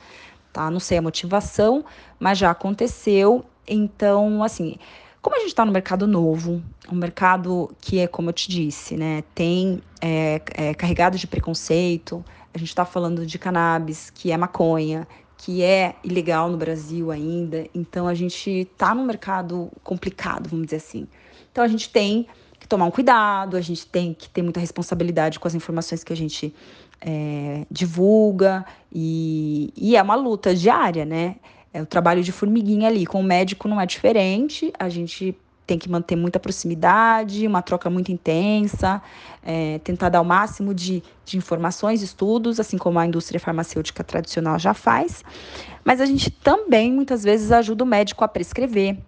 tá? 0.52 0.70
Não 0.70 0.80
sei 0.80 0.98
a 0.98 1.02
motivação, 1.02 1.84
mas 2.18 2.38
já 2.38 2.50
aconteceu. 2.50 3.44
Então, 3.68 4.42
assim, 4.42 4.76
como 5.24 5.36
a 5.36 5.38
gente 5.38 5.48
está 5.48 5.64
no 5.64 5.72
mercado 5.72 6.06
novo, 6.06 6.62
um 6.92 6.94
mercado 6.94 7.74
que 7.80 7.98
é, 7.98 8.06
como 8.06 8.28
eu 8.28 8.32
te 8.34 8.46
disse, 8.46 8.94
né, 8.94 9.24
tem 9.34 9.80
é, 9.98 10.38
é 10.52 10.74
carregado 10.74 11.16
de 11.16 11.26
preconceito, 11.26 12.22
a 12.52 12.58
gente 12.58 12.68
está 12.68 12.84
falando 12.84 13.24
de 13.24 13.38
cannabis, 13.38 14.10
que 14.10 14.30
é 14.30 14.36
maconha, 14.36 15.08
que 15.38 15.62
é 15.62 15.96
ilegal 16.04 16.50
no 16.50 16.58
Brasil 16.58 17.10
ainda, 17.10 17.66
então 17.74 18.06
a 18.06 18.12
gente 18.12 18.50
está 18.50 18.94
num 18.94 19.06
mercado 19.06 19.72
complicado, 19.82 20.50
vamos 20.50 20.66
dizer 20.66 20.76
assim. 20.76 21.08
Então 21.50 21.64
a 21.64 21.68
gente 21.68 21.88
tem 21.88 22.26
que 22.60 22.68
tomar 22.68 22.84
um 22.84 22.90
cuidado, 22.90 23.56
a 23.56 23.62
gente 23.62 23.86
tem 23.86 24.12
que 24.12 24.28
ter 24.28 24.42
muita 24.42 24.60
responsabilidade 24.60 25.40
com 25.40 25.48
as 25.48 25.54
informações 25.54 26.04
que 26.04 26.12
a 26.12 26.16
gente 26.16 26.54
é, 27.00 27.64
divulga, 27.70 28.62
e, 28.92 29.72
e 29.74 29.96
é 29.96 30.02
uma 30.02 30.16
luta 30.16 30.54
diária, 30.54 31.06
né? 31.06 31.36
É, 31.74 31.82
o 31.82 31.86
trabalho 31.86 32.22
de 32.22 32.30
formiguinha 32.30 32.88
ali 32.88 33.04
com 33.04 33.20
o 33.20 33.24
médico 33.24 33.66
não 33.66 33.80
é 33.80 33.84
diferente, 33.84 34.72
a 34.78 34.88
gente 34.88 35.36
tem 35.66 35.76
que 35.76 35.88
manter 35.88 36.14
muita 36.14 36.38
proximidade, 36.38 37.46
uma 37.46 37.62
troca 37.62 37.90
muito 37.90 38.12
intensa, 38.12 39.02
é, 39.42 39.78
tentar 39.80 40.08
dar 40.08 40.20
o 40.20 40.24
máximo 40.24 40.72
de, 40.72 41.02
de 41.24 41.36
informações, 41.36 42.00
estudos, 42.00 42.60
assim 42.60 42.78
como 42.78 42.98
a 42.98 43.06
indústria 43.06 43.40
farmacêutica 43.40 44.04
tradicional 44.04 44.56
já 44.58 44.72
faz. 44.72 45.24
Mas 45.82 46.00
a 46.00 46.06
gente 46.06 46.30
também 46.30 46.92
muitas 46.92 47.24
vezes 47.24 47.50
ajuda 47.50 47.82
o 47.82 47.86
médico 47.86 48.22
a 48.22 48.28
prescrever, 48.28 48.98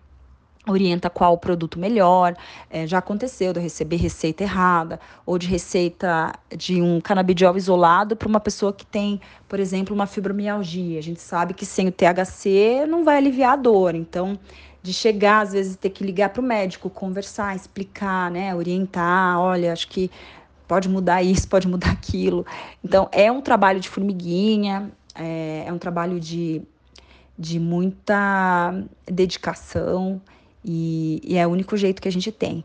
orienta 0.69 1.09
qual 1.09 1.35
o 1.35 1.39
produto 1.39 1.79
melhor. 1.79 2.35
É, 2.69 2.87
já 2.87 2.99
aconteceu 2.99 3.53
de 3.53 3.59
eu 3.59 3.63
receber 3.63 3.97
receita 3.97 4.43
errada 4.43 5.01
ou 5.25 5.39
de 5.39 5.47
receita 5.47 6.33
de 6.57 6.83
um 6.83 7.01
canabidiol 7.01 7.57
isolado 7.57 8.17
para 8.17 8.29
uma 8.29 8.41
pessoa 8.41 8.73
que 8.73 8.85
tem, 8.85 9.21
por 9.49 9.61
exemplo, 9.61 9.95
uma 9.95 10.07
fibromialgia. 10.07 10.99
A 10.99 11.03
gente 11.03 11.21
sabe 11.21 11.55
que 11.55 11.65
sem 11.65 11.89
o 11.89 11.93
THC 11.93 12.87
não 12.89 13.05
vai 13.05 13.17
aliviar 13.17 13.53
a 13.53 13.57
dor. 13.57 13.95
Então, 13.95 14.39
de 14.83 14.93
chegar, 14.93 15.41
às 15.41 15.53
vezes, 15.53 15.77
ter 15.77 15.91
que 15.91 16.05
ligar 16.05 16.29
para 16.31 16.41
o 16.41 16.45
médico, 16.45 16.89
conversar, 16.89 17.57
explicar, 17.57 18.31
né, 18.31 18.55
orientar, 18.55 19.39
olha, 19.41 19.73
acho 19.73 19.89
que 19.89 20.11
pode 20.69 20.89
mudar 20.89 21.23
isso, 21.23 21.49
pode 21.49 21.67
mudar 21.67 21.91
aquilo. 21.91 22.47
Então, 22.85 23.09
é 23.11 23.31
um 23.31 23.41
trabalho 23.41 23.81
de 23.81 23.89
formiguinha, 23.89 24.93
é, 25.15 25.65
é 25.67 25.73
um 25.73 25.79
trabalho 25.79 26.21
de, 26.21 26.63
de 27.37 27.59
muita 27.59 28.75
dedicação. 29.07 30.21
E, 30.67 31.21
e 31.23 31.37
é 31.37 31.47
o 31.47 31.51
único 31.51 31.77
jeito 31.77 32.03
que 32.03 32.09
a 32.09 32.13
gente 32.13 32.33
tem. 32.33 32.65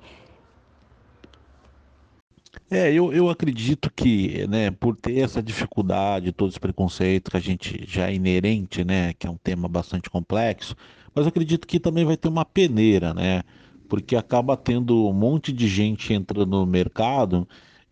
É, 2.69 2.91
eu, 2.91 3.13
eu 3.13 3.29
acredito 3.29 3.91
que, 3.93 4.47
né, 4.47 4.71
por 4.71 4.95
ter 4.95 5.19
essa 5.19 5.43
dificuldade, 5.43 6.31
todos 6.31 6.55
os 6.55 6.57
preconceitos 6.57 7.29
que 7.29 7.37
a 7.37 7.39
gente 7.39 7.83
já 7.87 8.09
é 8.09 8.15
inerente, 8.15 8.83
né, 8.83 9.13
que 9.13 9.27
é 9.27 9.29
um 9.29 9.37
tema 9.37 9.67
bastante 9.67 10.09
complexo, 10.09 10.75
mas 11.13 11.25
eu 11.25 11.29
acredito 11.29 11.67
que 11.67 11.79
também 11.79 12.05
vai 12.05 12.17
ter 12.17 12.27
uma 12.27 12.45
peneira, 12.45 13.13
né, 13.13 13.43
porque 13.89 14.15
acaba 14.15 14.57
tendo 14.57 15.07
um 15.07 15.13
monte 15.13 15.51
de 15.51 15.67
gente 15.67 16.13
entrando 16.13 16.49
no 16.59 16.65
mercado 16.65 17.47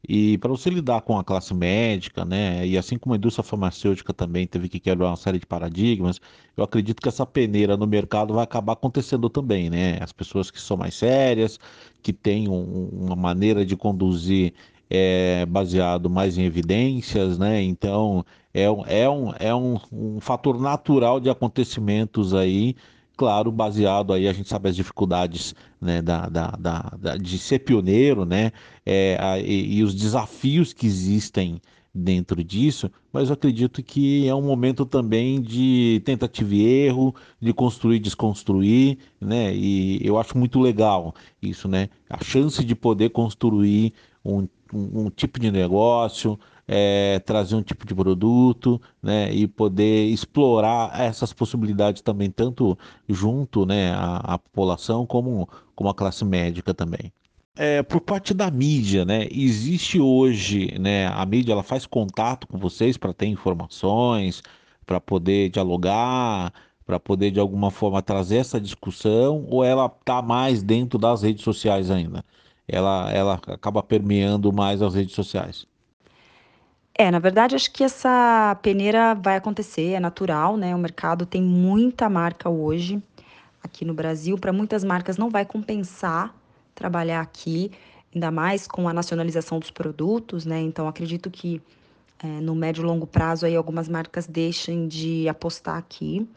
e 0.07 0.37
para 0.37 0.49
você 0.49 0.69
lidar 0.69 1.01
com 1.01 1.17
a 1.17 1.23
classe 1.23 1.53
médica, 1.53 2.23
né, 2.25 2.65
e 2.65 2.77
assim 2.77 2.97
como 2.97 3.13
a 3.13 3.17
indústria 3.17 3.43
farmacêutica 3.43 4.13
também 4.13 4.47
teve 4.47 4.69
que 4.69 4.79
quebrar 4.79 5.07
uma 5.07 5.15
série 5.17 5.39
de 5.39 5.45
paradigmas, 5.45 6.19
eu 6.55 6.63
acredito 6.63 7.01
que 7.01 7.09
essa 7.09 7.25
peneira 7.25 7.75
no 7.77 7.85
mercado 7.87 8.33
vai 8.33 8.43
acabar 8.43 8.73
acontecendo 8.73 9.29
também, 9.29 9.69
né? 9.69 9.97
As 10.01 10.11
pessoas 10.11 10.51
que 10.51 10.59
são 10.59 10.77
mais 10.77 10.95
sérias, 10.95 11.59
que 12.01 12.11
têm 12.13 12.47
um, 12.49 12.89
uma 12.91 13.15
maneira 13.15 13.65
de 13.65 13.75
conduzir 13.75 14.53
é, 14.89 15.45
baseado 15.45 16.09
mais 16.09 16.37
em 16.37 16.43
evidências, 16.43 17.37
né? 17.37 17.61
Então 17.61 18.25
é, 18.53 18.63
é, 18.63 19.09
um, 19.09 19.31
é 19.39 19.53
um, 19.55 19.79
um 19.91 20.19
fator 20.19 20.59
natural 20.59 21.19
de 21.19 21.29
acontecimentos 21.29 22.33
aí 22.33 22.75
claro, 23.19 23.51
baseado 23.51 24.13
aí, 24.13 24.29
a 24.29 24.31
gente 24.31 24.47
sabe 24.47 24.69
as 24.69 24.75
dificuldades 24.77 25.53
né, 25.81 26.01
da, 26.01 26.29
da, 26.29 26.51
da, 26.51 26.79
da 26.97 27.17
de 27.17 27.37
ser 27.37 27.59
pioneiro, 27.59 28.23
né, 28.23 28.53
é, 28.85 29.17
a, 29.19 29.37
e, 29.37 29.79
e, 29.79 29.83
os 29.83 29.93
desafios 29.93 30.71
que 30.71 30.87
existem 30.87 31.61
dentro 31.93 32.41
disso, 32.41 32.89
mas 33.11 33.27
eu 33.27 33.33
acredito 33.33 33.83
que 33.83 34.25
é 34.25 34.33
um 34.33 34.41
momento 34.41 34.85
também 34.85 35.41
de 35.41 36.01
tentativa 36.05 36.55
e 36.55 36.63
erro, 36.63 37.13
de 37.41 37.51
construir, 37.51 37.99
desconstruir, 37.99 38.97
né, 39.19 39.53
e 39.53 39.99
eu 40.01 40.17
acho 40.17 40.37
muito 40.37 40.57
legal 40.57 41.13
isso, 41.41 41.67
né, 41.67 41.89
a 42.09 42.23
chance 42.23 42.63
de 42.63 42.73
poder 42.73 43.09
construir 43.09 43.91
um, 44.23 44.47
um, 44.73 45.07
um 45.07 45.09
tipo 45.09 45.41
de 45.41 45.51
negócio, 45.51 46.39
é, 46.69 47.19
trazer 47.19 47.55
um 47.55 47.63
tipo 47.63 47.85
de 47.85 47.95
produto, 47.95 48.79
né, 49.01 49.33
e 49.33 49.47
poder 49.47 50.05
explorar 50.07 50.99
essas 51.01 51.33
possibilidades 51.33 52.01
também 52.03 52.29
tanto 52.29 52.77
junto, 53.07 53.65
né, 53.65 53.91
à, 53.93 54.35
à 54.35 54.37
população 54.37 55.05
como 55.05 55.49
como 55.75 55.89
a 55.89 55.95
classe 55.95 56.25
médica 56.25 56.73
também. 56.73 57.11
É, 57.55 57.81
por 57.83 58.01
parte 58.01 58.33
da 58.33 58.51
mídia, 58.51 59.05
né? 59.05 59.27
Existe 59.31 59.99
hoje, 59.99 60.77
né? 60.79 61.07
A 61.07 61.25
mídia 61.25 61.53
ela 61.53 61.63
faz 61.63 61.85
contato 61.85 62.47
com 62.47 62.57
vocês 62.57 62.97
para 62.97 63.13
ter 63.13 63.27
informações, 63.27 64.41
para 64.85 64.99
poder 64.99 65.49
dialogar, 65.49 66.53
para 66.85 66.99
poder 66.99 67.31
de 67.31 67.39
alguma 67.39 67.71
forma 67.71 68.01
trazer 68.01 68.37
essa 68.37 68.59
discussão, 68.59 69.45
ou 69.49 69.63
ela 69.63 69.85
está 69.87 70.21
mais 70.21 70.63
dentro 70.63 70.97
das 70.99 71.21
redes 71.21 71.43
sociais 71.43 71.89
ainda? 71.91 72.23
Ela, 72.67 73.11
ela 73.11 73.33
acaba 73.47 73.81
permeando 73.83 74.51
mais 74.53 74.81
as 74.81 74.93
redes 74.93 75.15
sociais. 75.15 75.65
É, 77.01 77.09
na 77.09 77.17
verdade, 77.17 77.55
acho 77.55 77.71
que 77.71 77.81
essa 77.81 78.59
peneira 78.61 79.15
vai 79.15 79.37
acontecer, 79.37 79.93
é 79.93 80.01
natural, 80.01 80.57
né? 80.57 80.75
O 80.75 80.77
mercado 80.77 81.25
tem 81.25 81.41
muita 81.41 82.09
marca 82.09 82.49
hoje 82.49 83.01
aqui 83.63 83.85
no 83.85 83.93
Brasil. 83.93 84.37
Para 84.37 84.51
muitas 84.51 84.83
marcas 84.83 85.17
não 85.17 85.29
vai 85.29 85.45
compensar 85.45 86.35
trabalhar 86.75 87.21
aqui, 87.21 87.71
ainda 88.13 88.29
mais 88.31 88.67
com 88.67 88.85
a 88.85 88.91
nacionalização 88.91 89.59
dos 89.59 89.71
produtos, 89.71 90.45
né? 90.45 90.59
Então, 90.59 90.89
acredito 90.89 91.31
que 91.31 91.61
é, 92.21 92.27
no 92.27 92.53
médio 92.53 92.81
e 92.81 92.85
longo 92.85 93.07
prazo 93.07 93.45
aí 93.45 93.55
algumas 93.55 93.87
marcas 93.87 94.27
deixem 94.27 94.85
de 94.85 95.25
apostar 95.29 95.77
aqui. 95.77 96.27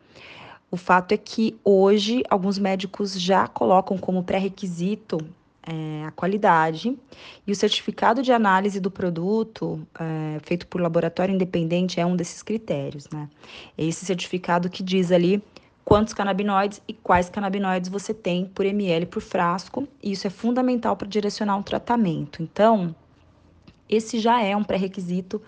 O 0.71 0.77
fato 0.77 1.11
é 1.11 1.17
que 1.17 1.59
hoje 1.65 2.23
alguns 2.31 2.57
médicos 2.57 3.21
já 3.21 3.49
colocam 3.49 3.99
como 3.99 4.23
pré-requisito 4.23 5.19
é, 5.67 6.05
a 6.05 6.11
qualidade 6.11 6.99
e 7.47 7.53
o 7.53 7.55
certificado 7.55 8.23
de 8.23 8.33
análise 8.33 8.81
do 8.81 8.91
produto 8.91 9.87
é, 9.99 10.39
feito 10.41 10.67
por 10.67 10.81
laboratório 10.81 11.35
independente 11.35 12.01
é 12.01 12.07
um 12.07 12.17
desses 12.17 12.43
critérios, 12.43 13.09
né? 13.11 13.29
É 13.79 13.85
esse 13.85 14.05
certificado 14.05 14.69
que 14.69 14.83
diz 14.83 15.13
ali 15.13 15.43
quantos 15.85 16.15
canabinoides 16.15 16.81
e 16.87 16.93
quais 16.93 17.29
canabinoides 17.29 17.91
você 17.91 18.15
tem 18.15 18.47
por 18.47 18.67
ml 18.67 19.07
por 19.07 19.23
frasco, 19.23 19.87
e 20.03 20.13
isso 20.13 20.27
é 20.27 20.31
fundamental 20.31 20.97
para 20.97 21.09
direcionar 21.09 21.57
um 21.57 21.63
tratamento. 21.63 22.43
Então, 22.43 22.95
esse 23.89 24.19
já 24.19 24.43
é 24.43 24.57
um 24.57 24.65
pré-requisito 24.65 25.43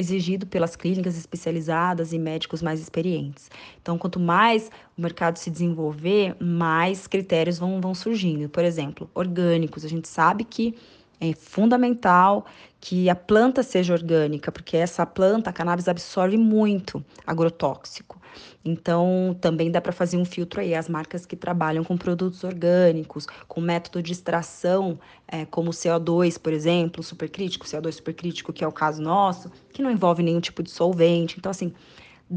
exigido 0.00 0.46
pelas 0.46 0.74
clínicas 0.74 1.16
especializadas 1.16 2.12
e 2.12 2.18
médicos 2.18 2.62
mais 2.62 2.80
experientes. 2.80 3.50
Então, 3.80 3.96
quanto 3.96 4.18
mais 4.18 4.70
o 4.96 5.02
mercado 5.02 5.36
se 5.38 5.50
desenvolver, 5.50 6.34
mais 6.40 7.06
critérios 7.06 7.58
vão, 7.58 7.80
vão 7.80 7.94
surgindo. 7.94 8.48
Por 8.48 8.64
exemplo, 8.64 9.08
orgânicos. 9.14 9.84
A 9.84 9.88
gente 9.88 10.08
sabe 10.08 10.44
que 10.44 10.74
é 11.20 11.32
fundamental 11.34 12.46
que 12.80 13.10
a 13.10 13.14
planta 13.14 13.62
seja 13.62 13.92
orgânica, 13.92 14.50
porque 14.50 14.76
essa 14.76 15.04
planta, 15.04 15.50
a 15.50 15.52
cannabis, 15.52 15.86
absorve 15.86 16.36
muito 16.38 17.04
agrotóxico. 17.26 18.19
Então, 18.64 19.36
também 19.40 19.70
dá 19.70 19.80
para 19.80 19.92
fazer 19.92 20.16
um 20.16 20.24
filtro 20.24 20.60
aí. 20.60 20.74
As 20.74 20.88
marcas 20.88 21.24
que 21.24 21.36
trabalham 21.36 21.84
com 21.84 21.96
produtos 21.96 22.44
orgânicos, 22.44 23.26
com 23.48 23.60
método 23.60 24.02
de 24.02 24.12
extração, 24.12 24.98
é, 25.26 25.44
como 25.44 25.70
o 25.70 25.72
CO2, 25.72 26.38
por 26.38 26.52
exemplo, 26.52 27.02
supercrítico, 27.02 27.66
CO2 27.66 27.92
supercrítico, 27.92 28.52
que 28.52 28.64
é 28.64 28.66
o 28.66 28.72
caso 28.72 29.02
nosso, 29.02 29.50
que 29.72 29.82
não 29.82 29.90
envolve 29.90 30.22
nenhum 30.22 30.40
tipo 30.40 30.62
de 30.62 30.70
solvente. 30.70 31.36
Então, 31.38 31.50
assim, 31.50 31.72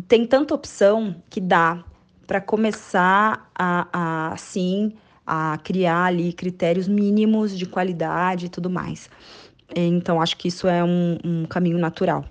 tem 0.07 0.25
tanta 0.25 0.53
opção 0.53 1.15
que 1.29 1.39
dá 1.39 1.83
para 2.25 2.41
começar 2.41 3.49
a, 3.53 4.31
a, 4.31 4.37
sim, 4.37 4.93
a 5.25 5.57
criar 5.63 6.05
ali 6.05 6.33
critérios 6.33 6.87
mínimos 6.87 7.57
de 7.57 7.65
qualidade 7.65 8.47
e 8.47 8.49
tudo 8.49 8.69
mais. 8.69 9.09
Então, 9.75 10.21
acho 10.21 10.37
que 10.37 10.47
isso 10.47 10.67
é 10.67 10.83
um, 10.83 11.17
um 11.23 11.45
caminho 11.45 11.77
natural. 11.77 12.25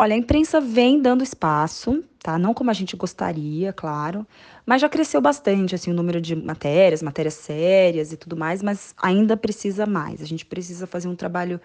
Olha, 0.00 0.14
a 0.14 0.16
imprensa 0.16 0.62
vem 0.62 0.98
dando 0.98 1.22
espaço, 1.22 2.02
tá? 2.22 2.38
Não 2.38 2.54
como 2.54 2.70
a 2.70 2.72
gente 2.72 2.96
gostaria, 2.96 3.70
claro, 3.70 4.26
mas 4.64 4.80
já 4.80 4.88
cresceu 4.88 5.20
bastante, 5.20 5.74
assim, 5.74 5.90
o 5.90 5.94
número 5.94 6.22
de 6.22 6.34
matérias, 6.34 7.02
matérias 7.02 7.34
sérias 7.34 8.10
e 8.10 8.16
tudo 8.16 8.34
mais, 8.34 8.62
mas 8.62 8.94
ainda 8.96 9.36
precisa 9.36 9.84
mais. 9.84 10.22
A 10.22 10.24
gente 10.24 10.46
precisa 10.46 10.86
fazer 10.86 11.06
um 11.06 11.14
trabalho 11.14 11.60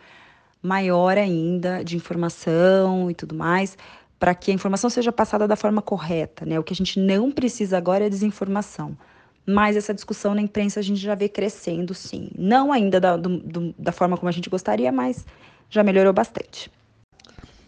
maior 0.62 1.18
ainda 1.18 1.82
de 1.82 1.96
informação 1.96 3.10
e 3.10 3.16
tudo 3.16 3.34
mais, 3.34 3.78
para 4.20 4.36
que 4.36 4.52
a 4.52 4.54
informação 4.54 4.90
seja 4.90 5.14
passada 5.14 5.48
da 5.48 5.56
forma 5.56 5.82
correta, 5.82 6.46
né? 6.46 6.60
O 6.60 6.64
que 6.64 6.74
a 6.74 6.76
gente 6.76 7.00
não 7.00 7.32
precisa 7.32 7.78
agora 7.78 8.06
é 8.06 8.10
desinformação. 8.10 8.98
Mas 9.48 9.78
essa 9.78 9.94
discussão 9.94 10.36
na 10.36 10.42
imprensa 10.42 10.82
a 10.82 10.84
gente 10.84 11.00
já 11.00 11.16
vê 11.16 11.30
crescendo, 11.30 11.94
sim. 11.94 12.30
Não 12.38 12.74
ainda 12.74 13.00
da, 13.00 13.16
do, 13.16 13.74
da 13.80 13.94
forma 13.94 14.18
como 14.18 14.28
a 14.28 14.34
gente 14.34 14.50
gostaria, 14.50 14.92
mas 14.92 15.26
já 15.70 15.82
melhorou 15.84 16.12
bastante. 16.12 16.70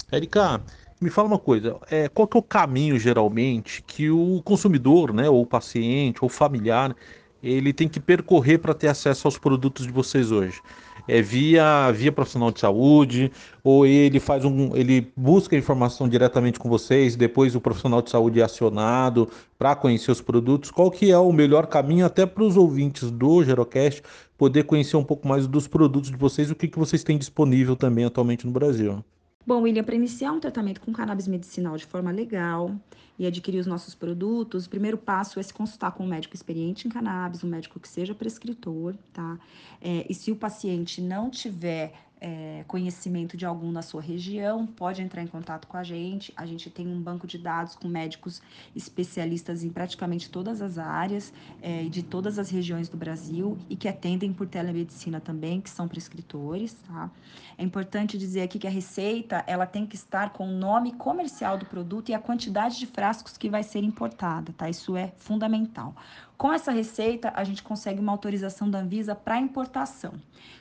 Érica, 0.09 0.63
me 1.01 1.09
fala 1.09 1.27
uma 1.27 1.37
coisa, 1.37 1.77
é, 1.91 2.07
qual 2.07 2.25
que 2.25 2.37
é 2.37 2.39
o 2.39 2.43
caminho 2.43 2.97
geralmente 2.97 3.83
que 3.85 4.09
o 4.09 4.41
consumidor, 4.41 5.11
né, 5.13 5.29
ou 5.29 5.41
o 5.41 5.45
paciente, 5.45 6.19
ou 6.21 6.27
o 6.27 6.29
familiar, 6.29 6.95
ele 7.43 7.73
tem 7.73 7.89
que 7.89 7.99
percorrer 7.99 8.57
para 8.57 8.73
ter 8.73 8.87
acesso 8.87 9.27
aos 9.27 9.37
produtos 9.37 9.85
de 9.85 9.91
vocês 9.91 10.31
hoje? 10.31 10.61
É 11.09 11.21
via 11.21 11.91
via 11.91 12.09
profissional 12.09 12.51
de 12.51 12.61
saúde 12.61 13.29
ou 13.61 13.85
ele 13.85 14.17
faz 14.21 14.45
um 14.45 14.73
ele 14.77 15.11
busca 15.15 15.57
informação 15.57 16.07
diretamente 16.07 16.57
com 16.57 16.69
vocês, 16.69 17.17
depois 17.17 17.53
o 17.53 17.59
profissional 17.59 18.01
de 18.01 18.09
saúde 18.09 18.39
é 18.39 18.43
acionado 18.43 19.29
para 19.59 19.75
conhecer 19.75 20.11
os 20.11 20.21
produtos. 20.21 20.71
Qual 20.71 20.89
que 20.89 21.11
é 21.11 21.17
o 21.17 21.33
melhor 21.33 21.67
caminho 21.67 22.05
até 22.05 22.25
para 22.25 22.43
os 22.43 22.55
ouvintes 22.55 23.11
do 23.11 23.43
Gerocast 23.43 24.01
poder 24.37 24.63
conhecer 24.63 24.95
um 24.95 25.03
pouco 25.03 25.27
mais 25.27 25.47
dos 25.47 25.67
produtos 25.67 26.09
de 26.09 26.17
vocês, 26.17 26.49
o 26.49 26.55
que 26.55 26.69
que 26.69 26.79
vocês 26.79 27.03
têm 27.03 27.17
disponível 27.17 27.75
também 27.75 28.05
atualmente 28.05 28.45
no 28.45 28.53
Brasil? 28.53 29.03
Bom, 29.47 29.61
William, 29.61 29.81
para 29.81 29.95
iniciar 29.95 30.33
um 30.33 30.41
tratamento 30.41 30.81
com 30.81 30.91
cannabis 30.91 31.25
medicinal 31.25 31.77
de 31.77 31.85
forma 31.85 32.11
legal 32.11 32.75
e 33.17 33.25
adquirir 33.25 33.59
os 33.59 33.65
nossos 33.65 33.95
produtos, 33.95 34.65
o 34.65 34.69
primeiro 34.69 34.97
passo 34.97 35.39
é 35.39 35.43
se 35.43 35.53
consultar 35.53 35.93
com 35.93 36.03
um 36.03 36.07
médico 36.07 36.35
experiente 36.35 36.85
em 36.85 36.91
cannabis, 36.91 37.45
um 37.45 37.47
médico 37.47 37.79
que 37.79 37.87
seja 37.87 38.13
prescritor, 38.13 38.93
tá? 39.13 39.39
É, 39.81 40.05
e 40.09 40.13
se 40.13 40.33
o 40.33 40.35
paciente 40.35 40.99
não 40.99 41.29
tiver 41.29 41.93
é, 42.19 42.63
conhecimento 42.67 43.37
de 43.37 43.45
algum 43.45 43.71
na 43.71 43.81
sua 43.81 44.01
região, 44.01 44.65
pode 44.65 45.01
entrar 45.01 45.21
em 45.21 45.27
contato 45.27 45.67
com 45.67 45.77
a 45.77 45.83
gente. 45.83 46.33
A 46.35 46.45
gente 46.45 46.69
tem 46.69 46.87
um 46.87 46.99
banco 46.99 47.27
de 47.27 47.37
dados 47.37 47.75
com 47.75 47.87
médicos 47.87 48.41
especialistas 48.75 49.63
em 49.63 49.69
praticamente 49.69 50.29
todas 50.29 50.61
as 50.61 50.77
áreas 50.77 51.33
é, 51.61 51.83
de 51.83 52.03
todas 52.03 52.39
as 52.39 52.49
regiões 52.49 52.89
do 52.89 52.97
Brasil 52.97 53.57
e 53.69 53.75
que 53.75 53.87
atendem 53.87 54.33
por 54.33 54.47
telemedicina 54.47 55.19
também, 55.19 55.61
que 55.61 55.69
são 55.69 55.87
prescritores, 55.87 56.73
tá? 56.87 57.09
É 57.57 57.63
importante 57.63 58.17
dizer 58.17 58.41
aqui 58.41 58.59
que 58.59 58.67
a 58.67 58.71
receita 58.71 59.43
ela 59.47 59.65
tem 59.65 59.85
que 59.85 59.95
estar 59.95 60.31
com 60.31 60.47
o 60.47 60.51
nome 60.51 60.93
comercial 60.93 61.57
do 61.57 61.65
produto 61.65 62.09
e 62.09 62.13
a 62.13 62.19
quantidade 62.19 62.77
de 62.77 62.85
frascos 62.85 63.37
que 63.37 63.49
vai 63.49 63.63
ser 63.63 63.83
importada, 63.83 64.53
tá? 64.53 64.69
Isso 64.69 64.95
é 64.95 65.13
fundamental. 65.17 65.95
Com 66.37 66.53
essa 66.53 66.71
receita, 66.71 67.33
a 67.35 67.43
gente 67.43 67.63
consegue 67.63 67.99
uma 67.99 68.11
autorização 68.11 68.69
da 68.69 68.77
Anvisa 68.77 69.15
para 69.15 69.39
importação, 69.39 70.13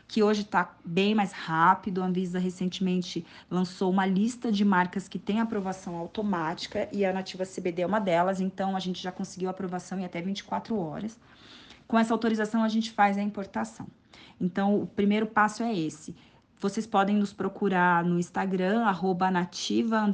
que 0.08 0.22
hoje 0.22 0.40
está 0.40 0.74
bem 0.82 1.14
mais 1.14 1.32
rápido. 1.32 2.02
A 2.02 2.06
Anvisa 2.06 2.38
recentemente 2.38 3.26
lançou 3.50 3.90
uma 3.90 4.06
lista 4.06 4.50
de 4.50 4.64
marcas 4.64 5.06
que 5.06 5.18
tem 5.18 5.38
aprovação 5.38 5.94
automática 5.96 6.88
e 6.90 7.04
a 7.04 7.12
Nativa 7.12 7.44
CBD 7.44 7.82
é 7.82 7.86
uma 7.86 8.00
delas, 8.00 8.40
então 8.40 8.74
a 8.74 8.80
gente 8.80 9.02
já 9.02 9.12
conseguiu 9.12 9.50
aprovação 9.50 10.00
em 10.00 10.06
até 10.06 10.22
24 10.22 10.78
horas. 10.78 11.20
Com 11.86 11.98
essa 11.98 12.14
autorização, 12.14 12.64
a 12.64 12.68
gente 12.68 12.90
faz 12.90 13.18
a 13.18 13.22
importação. 13.22 13.86
Então, 14.40 14.80
o 14.80 14.86
primeiro 14.86 15.26
passo 15.26 15.62
é 15.62 15.76
esse. 15.76 16.16
Vocês 16.58 16.86
podem 16.86 17.16
nos 17.16 17.34
procurar 17.34 18.02
no 18.02 18.18
Instagram, 18.18 18.84
arroba 18.84 19.30
nativa, 19.30 20.06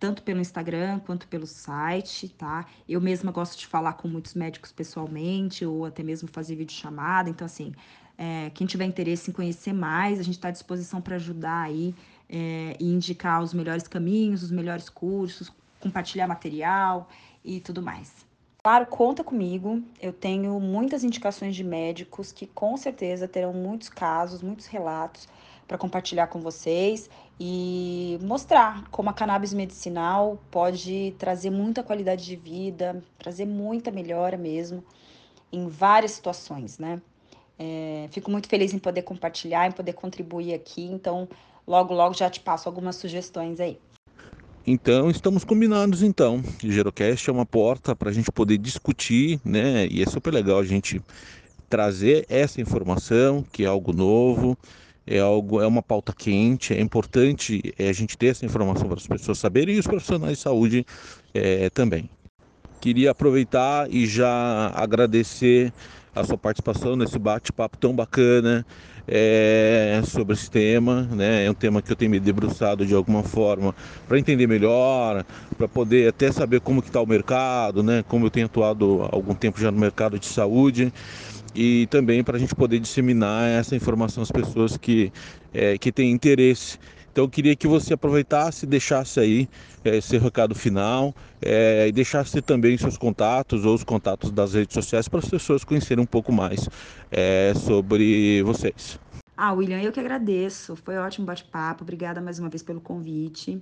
tanto 0.00 0.22
pelo 0.22 0.40
Instagram 0.40 0.98
quanto 1.00 1.28
pelo 1.28 1.46
site, 1.46 2.30
tá? 2.30 2.64
Eu 2.88 3.02
mesma 3.02 3.30
gosto 3.30 3.58
de 3.58 3.66
falar 3.66 3.92
com 3.92 4.08
muitos 4.08 4.32
médicos 4.32 4.72
pessoalmente 4.72 5.64
ou 5.64 5.84
até 5.84 6.02
mesmo 6.02 6.26
fazer 6.32 6.56
vídeo 6.56 6.74
chamada. 6.74 7.28
Então, 7.28 7.44
assim, 7.44 7.72
é, 8.16 8.50
quem 8.54 8.66
tiver 8.66 8.86
interesse 8.86 9.30
em 9.30 9.34
conhecer 9.34 9.74
mais, 9.74 10.18
a 10.18 10.22
gente 10.22 10.36
está 10.36 10.48
à 10.48 10.50
disposição 10.50 11.02
para 11.02 11.16
ajudar 11.16 11.64
aí 11.64 11.94
é, 12.30 12.74
e 12.80 12.86
indicar 12.86 13.42
os 13.42 13.52
melhores 13.52 13.86
caminhos, 13.86 14.42
os 14.42 14.50
melhores 14.50 14.88
cursos, 14.88 15.52
compartilhar 15.78 16.26
material 16.26 17.06
e 17.44 17.60
tudo 17.60 17.82
mais. 17.82 18.10
Claro, 18.62 18.86
conta 18.86 19.22
comigo. 19.22 19.82
Eu 20.00 20.12
tenho 20.12 20.58
muitas 20.60 21.04
indicações 21.04 21.54
de 21.54 21.64
médicos 21.64 22.32
que 22.32 22.46
com 22.46 22.74
certeza 22.76 23.28
terão 23.28 23.52
muitos 23.52 23.90
casos, 23.90 24.42
muitos 24.42 24.66
relatos 24.66 25.28
para 25.70 25.78
compartilhar 25.78 26.26
com 26.26 26.40
vocês 26.40 27.08
e 27.38 28.18
mostrar 28.22 28.88
como 28.90 29.08
a 29.08 29.12
cannabis 29.12 29.54
medicinal 29.54 30.36
pode 30.50 31.14
trazer 31.16 31.48
muita 31.50 31.80
qualidade 31.80 32.24
de 32.24 32.34
vida, 32.34 33.00
trazer 33.16 33.46
muita 33.46 33.92
melhora 33.92 34.36
mesmo 34.36 34.82
em 35.52 35.68
várias 35.68 36.10
situações, 36.10 36.80
né? 36.80 37.00
É, 37.56 38.08
fico 38.10 38.32
muito 38.32 38.48
feliz 38.48 38.74
em 38.74 38.80
poder 38.80 39.02
compartilhar, 39.02 39.68
em 39.68 39.70
poder 39.70 39.92
contribuir 39.92 40.54
aqui, 40.54 40.82
então 40.86 41.28
logo, 41.64 41.94
logo 41.94 42.14
já 42.14 42.28
te 42.28 42.40
passo 42.40 42.68
algumas 42.68 42.96
sugestões 42.96 43.60
aí. 43.60 43.78
Então, 44.66 45.08
estamos 45.08 45.44
combinados 45.44 46.02
então. 46.02 46.42
O 46.64 46.68
Gerocast 46.68 47.30
é 47.30 47.32
uma 47.32 47.46
porta 47.46 47.94
para 47.94 48.10
a 48.10 48.12
gente 48.12 48.32
poder 48.32 48.58
discutir, 48.58 49.40
né? 49.44 49.86
E 49.86 50.02
é 50.02 50.06
super 50.06 50.34
legal 50.34 50.58
a 50.58 50.64
gente 50.64 51.00
trazer 51.68 52.26
essa 52.28 52.60
informação, 52.60 53.44
que 53.52 53.62
é 53.62 53.66
algo 53.68 53.92
novo, 53.92 54.58
é 55.10 55.18
algo, 55.18 55.60
é 55.60 55.66
uma 55.66 55.82
pauta 55.82 56.14
quente, 56.16 56.72
é 56.72 56.80
importante 56.80 57.74
é, 57.76 57.88
a 57.88 57.92
gente 57.92 58.16
ter 58.16 58.28
essa 58.28 58.46
informação 58.46 58.86
para 58.86 58.96
as 58.96 59.06
pessoas 59.06 59.38
saberem 59.38 59.74
e 59.74 59.78
os 59.80 59.86
profissionais 59.86 60.38
de 60.38 60.42
saúde 60.42 60.86
é, 61.34 61.68
também. 61.68 62.08
Queria 62.80 63.10
aproveitar 63.10 63.92
e 63.92 64.06
já 64.06 64.70
agradecer 64.72 65.72
a 66.14 66.24
sua 66.24 66.38
participação 66.38 66.94
nesse 66.94 67.18
bate-papo 67.18 67.76
tão 67.76 67.92
bacana 67.92 68.64
é, 69.06 70.00
sobre 70.04 70.34
esse 70.34 70.48
tema. 70.48 71.02
Né? 71.10 71.44
É 71.44 71.50
um 71.50 71.54
tema 71.54 71.82
que 71.82 71.90
eu 71.90 71.96
tenho 71.96 72.12
me 72.12 72.20
debruçado 72.20 72.86
de 72.86 72.94
alguma 72.94 73.24
forma 73.24 73.74
para 74.06 74.18
entender 74.18 74.46
melhor, 74.46 75.24
para 75.58 75.66
poder 75.66 76.08
até 76.08 76.30
saber 76.30 76.60
como 76.60 76.80
está 76.80 77.00
o 77.00 77.06
mercado, 77.06 77.82
né? 77.82 78.04
como 78.06 78.26
eu 78.26 78.30
tenho 78.30 78.46
atuado 78.46 79.02
há 79.02 79.14
algum 79.14 79.34
tempo 79.34 79.60
já 79.60 79.72
no 79.72 79.78
mercado 79.78 80.18
de 80.18 80.26
saúde 80.26 80.92
e 81.54 81.86
também 81.88 82.22
para 82.22 82.36
a 82.36 82.40
gente 82.40 82.54
poder 82.54 82.78
disseminar 82.78 83.48
essa 83.48 83.74
informação 83.74 84.22
às 84.22 84.30
pessoas 84.30 84.76
que, 84.76 85.12
é, 85.52 85.76
que 85.78 85.90
têm 85.92 86.10
interesse. 86.10 86.78
Então 87.12 87.24
eu 87.24 87.28
queria 87.28 87.56
que 87.56 87.66
você 87.66 87.94
aproveitasse 87.94 88.64
e 88.64 88.68
deixasse 88.68 89.18
aí 89.18 89.48
é, 89.84 89.96
esse 89.96 90.16
recado 90.16 90.54
final 90.54 91.14
é, 91.42 91.88
e 91.88 91.92
deixasse 91.92 92.40
também 92.40 92.78
seus 92.78 92.96
contatos 92.96 93.64
ou 93.64 93.74
os 93.74 93.82
contatos 93.82 94.30
das 94.30 94.54
redes 94.54 94.74
sociais 94.74 95.08
para 95.08 95.18
as 95.18 95.28
pessoas 95.28 95.64
conhecerem 95.64 96.02
um 96.02 96.06
pouco 96.06 96.32
mais 96.32 96.68
é, 97.10 97.52
sobre 97.56 98.42
vocês. 98.42 98.98
Ah, 99.36 99.52
William, 99.52 99.80
eu 99.80 99.90
que 99.90 99.98
agradeço. 99.98 100.76
Foi 100.76 100.96
um 100.96 101.00
ótimo 101.00 101.26
bate-papo. 101.26 101.82
Obrigada 101.82 102.20
mais 102.20 102.38
uma 102.38 102.48
vez 102.48 102.62
pelo 102.62 102.80
convite. 102.80 103.60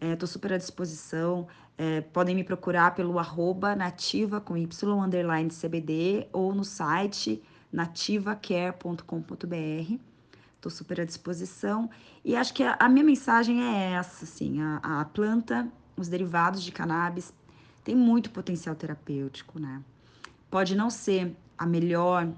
Estou 0.00 0.26
é, 0.26 0.30
super 0.30 0.52
à 0.52 0.58
disposição. 0.58 1.46
É, 1.82 2.02
podem 2.02 2.34
me 2.34 2.44
procurar 2.44 2.94
pelo 2.94 3.18
arroba 3.18 3.74
nativa 3.74 4.38
com 4.38 4.54
y 4.54 4.68
underline 5.02 5.48
cbd 5.48 6.28
ou 6.30 6.54
no 6.54 6.62
site 6.62 7.42
nativacare.com.br. 7.72 9.98
Estou 10.56 10.70
super 10.70 11.00
à 11.00 11.06
disposição. 11.06 11.88
E 12.22 12.36
acho 12.36 12.52
que 12.52 12.62
a, 12.62 12.76
a, 12.78 12.86
minha 12.86 13.02
mensagem 13.02 13.64
é 13.64 13.92
essa, 13.92 14.26
assim, 14.26 14.60
a, 14.60 15.00
a 15.00 15.06
planta, 15.06 15.66
os 15.96 16.06
derivados 16.06 16.62
de 16.62 16.70
cannabis, 16.70 17.32
tem 17.82 17.96
muito 17.96 18.30
potencial 18.30 18.74
terapêutico, 18.74 19.58
né? 19.58 19.82
Pode 20.50 20.76
não 20.76 20.90
ser 20.90 21.34
a 21.56 21.64
melhor 21.64 22.28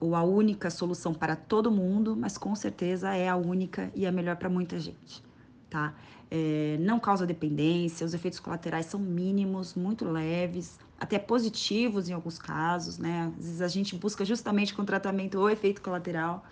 ou 0.00 0.16
a 0.16 0.22
única 0.22 0.70
solução 0.70 1.12
para 1.12 1.36
todo 1.36 1.70
mundo, 1.70 2.16
mas 2.16 2.38
com 2.38 2.54
certeza 2.54 3.14
é 3.14 3.28
a 3.28 3.36
única 3.36 3.92
e 3.94 4.06
a 4.06 4.10
melhor 4.10 4.36
para 4.36 4.48
muita 4.48 4.80
gente, 4.80 5.22
tá? 5.68 5.92
É, 6.34 6.78
não 6.80 6.98
causa 6.98 7.26
dependência, 7.26 8.06
os 8.06 8.14
efeitos 8.14 8.40
colaterais 8.40 8.86
são 8.86 8.98
mínimos, 8.98 9.74
muito 9.74 10.06
leves, 10.06 10.78
até 10.98 11.18
positivos 11.18 12.08
em 12.08 12.14
alguns 12.14 12.38
casos, 12.38 12.96
né? 12.96 13.30
Às 13.38 13.44
vezes 13.44 13.60
a 13.60 13.68
gente 13.68 13.94
busca 13.94 14.24
justamente 14.24 14.72
com 14.72 14.82
tratamento 14.82 15.38
o 15.38 15.50
efeito 15.50 15.82
colateral. 15.82 16.42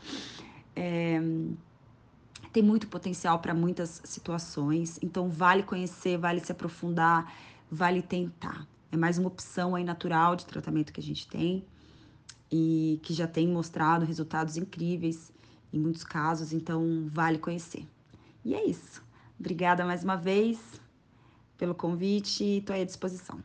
É, 0.76 1.18
tem 2.52 2.62
muito 2.62 2.88
potencial 2.88 3.38
para 3.38 3.54
muitas 3.54 4.02
situações, 4.04 4.98
então 5.00 5.30
vale 5.30 5.62
conhecer, 5.62 6.18
vale 6.18 6.40
se 6.40 6.52
aprofundar, 6.52 7.32
vale 7.70 8.02
tentar. 8.02 8.66
É 8.92 8.98
mais 8.98 9.16
uma 9.16 9.28
opção 9.28 9.74
aí 9.74 9.82
natural 9.82 10.36
de 10.36 10.44
tratamento 10.44 10.92
que 10.92 11.00
a 11.00 11.02
gente 11.02 11.26
tem 11.26 11.64
e 12.52 13.00
que 13.02 13.14
já 13.14 13.26
tem 13.26 13.48
mostrado 13.48 14.04
resultados 14.04 14.58
incríveis 14.58 15.32
em 15.72 15.78
muitos 15.78 16.04
casos, 16.04 16.52
então 16.52 17.08
vale 17.10 17.38
conhecer. 17.38 17.86
E 18.44 18.54
é 18.54 18.62
isso. 18.62 19.08
Obrigada 19.40 19.86
mais 19.86 20.04
uma 20.04 20.16
vez 20.16 20.58
pelo 21.56 21.74
convite 21.74 22.44
e 22.44 22.58
estou 22.58 22.76
à 22.76 22.84
disposição. 22.84 23.38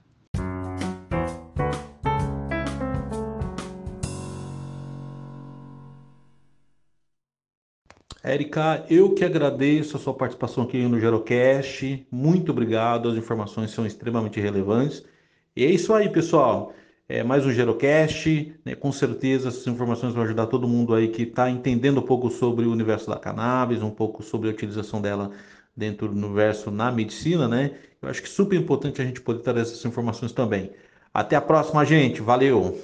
Érica, 8.21 8.85
eu 8.89 9.13
que 9.13 9.23
agradeço 9.23 9.95
a 9.95 9.99
sua 9.99 10.13
participação 10.13 10.65
aqui 10.65 10.85
no 10.85 10.99
Gerocast. 10.99 12.05
Muito 12.11 12.51
obrigado, 12.51 13.07
as 13.07 13.15
informações 13.15 13.71
são 13.71 13.85
extremamente 13.85 14.41
relevantes. 14.41 15.05
E 15.55 15.63
é 15.63 15.71
isso 15.71 15.93
aí, 15.93 16.09
pessoal. 16.09 16.73
É 17.07 17.23
mais 17.23 17.45
um 17.45 17.53
Gerocast. 17.53 18.53
Né? 18.65 18.75
Com 18.75 18.91
certeza 18.91 19.47
essas 19.47 19.65
informações 19.65 20.13
vão 20.13 20.23
ajudar 20.23 20.47
todo 20.47 20.67
mundo 20.67 20.93
aí 20.93 21.07
que 21.07 21.21
está 21.21 21.49
entendendo 21.49 21.99
um 21.99 22.05
pouco 22.05 22.29
sobre 22.29 22.65
o 22.65 22.71
universo 22.71 23.09
da 23.09 23.17
cannabis, 23.17 23.81
um 23.81 23.91
pouco 23.91 24.21
sobre 24.23 24.49
a 24.49 24.51
utilização 24.51 25.01
dela 25.01 25.31
dentro 25.75 26.07
do 26.07 26.15
universo 26.15 26.71
na 26.71 26.91
medicina, 26.91 27.47
né? 27.47 27.77
Eu 28.01 28.09
acho 28.09 28.21
que 28.21 28.27
é 28.27 28.31
super 28.31 28.57
importante 28.59 29.01
a 29.01 29.05
gente 29.05 29.21
poder 29.21 29.41
trazer 29.41 29.61
essas 29.61 29.83
informações 29.85 30.31
também. 30.31 30.71
Até 31.13 31.35
a 31.35 31.41
próxima, 31.41 31.85
gente. 31.85 32.21
Valeu! 32.21 32.79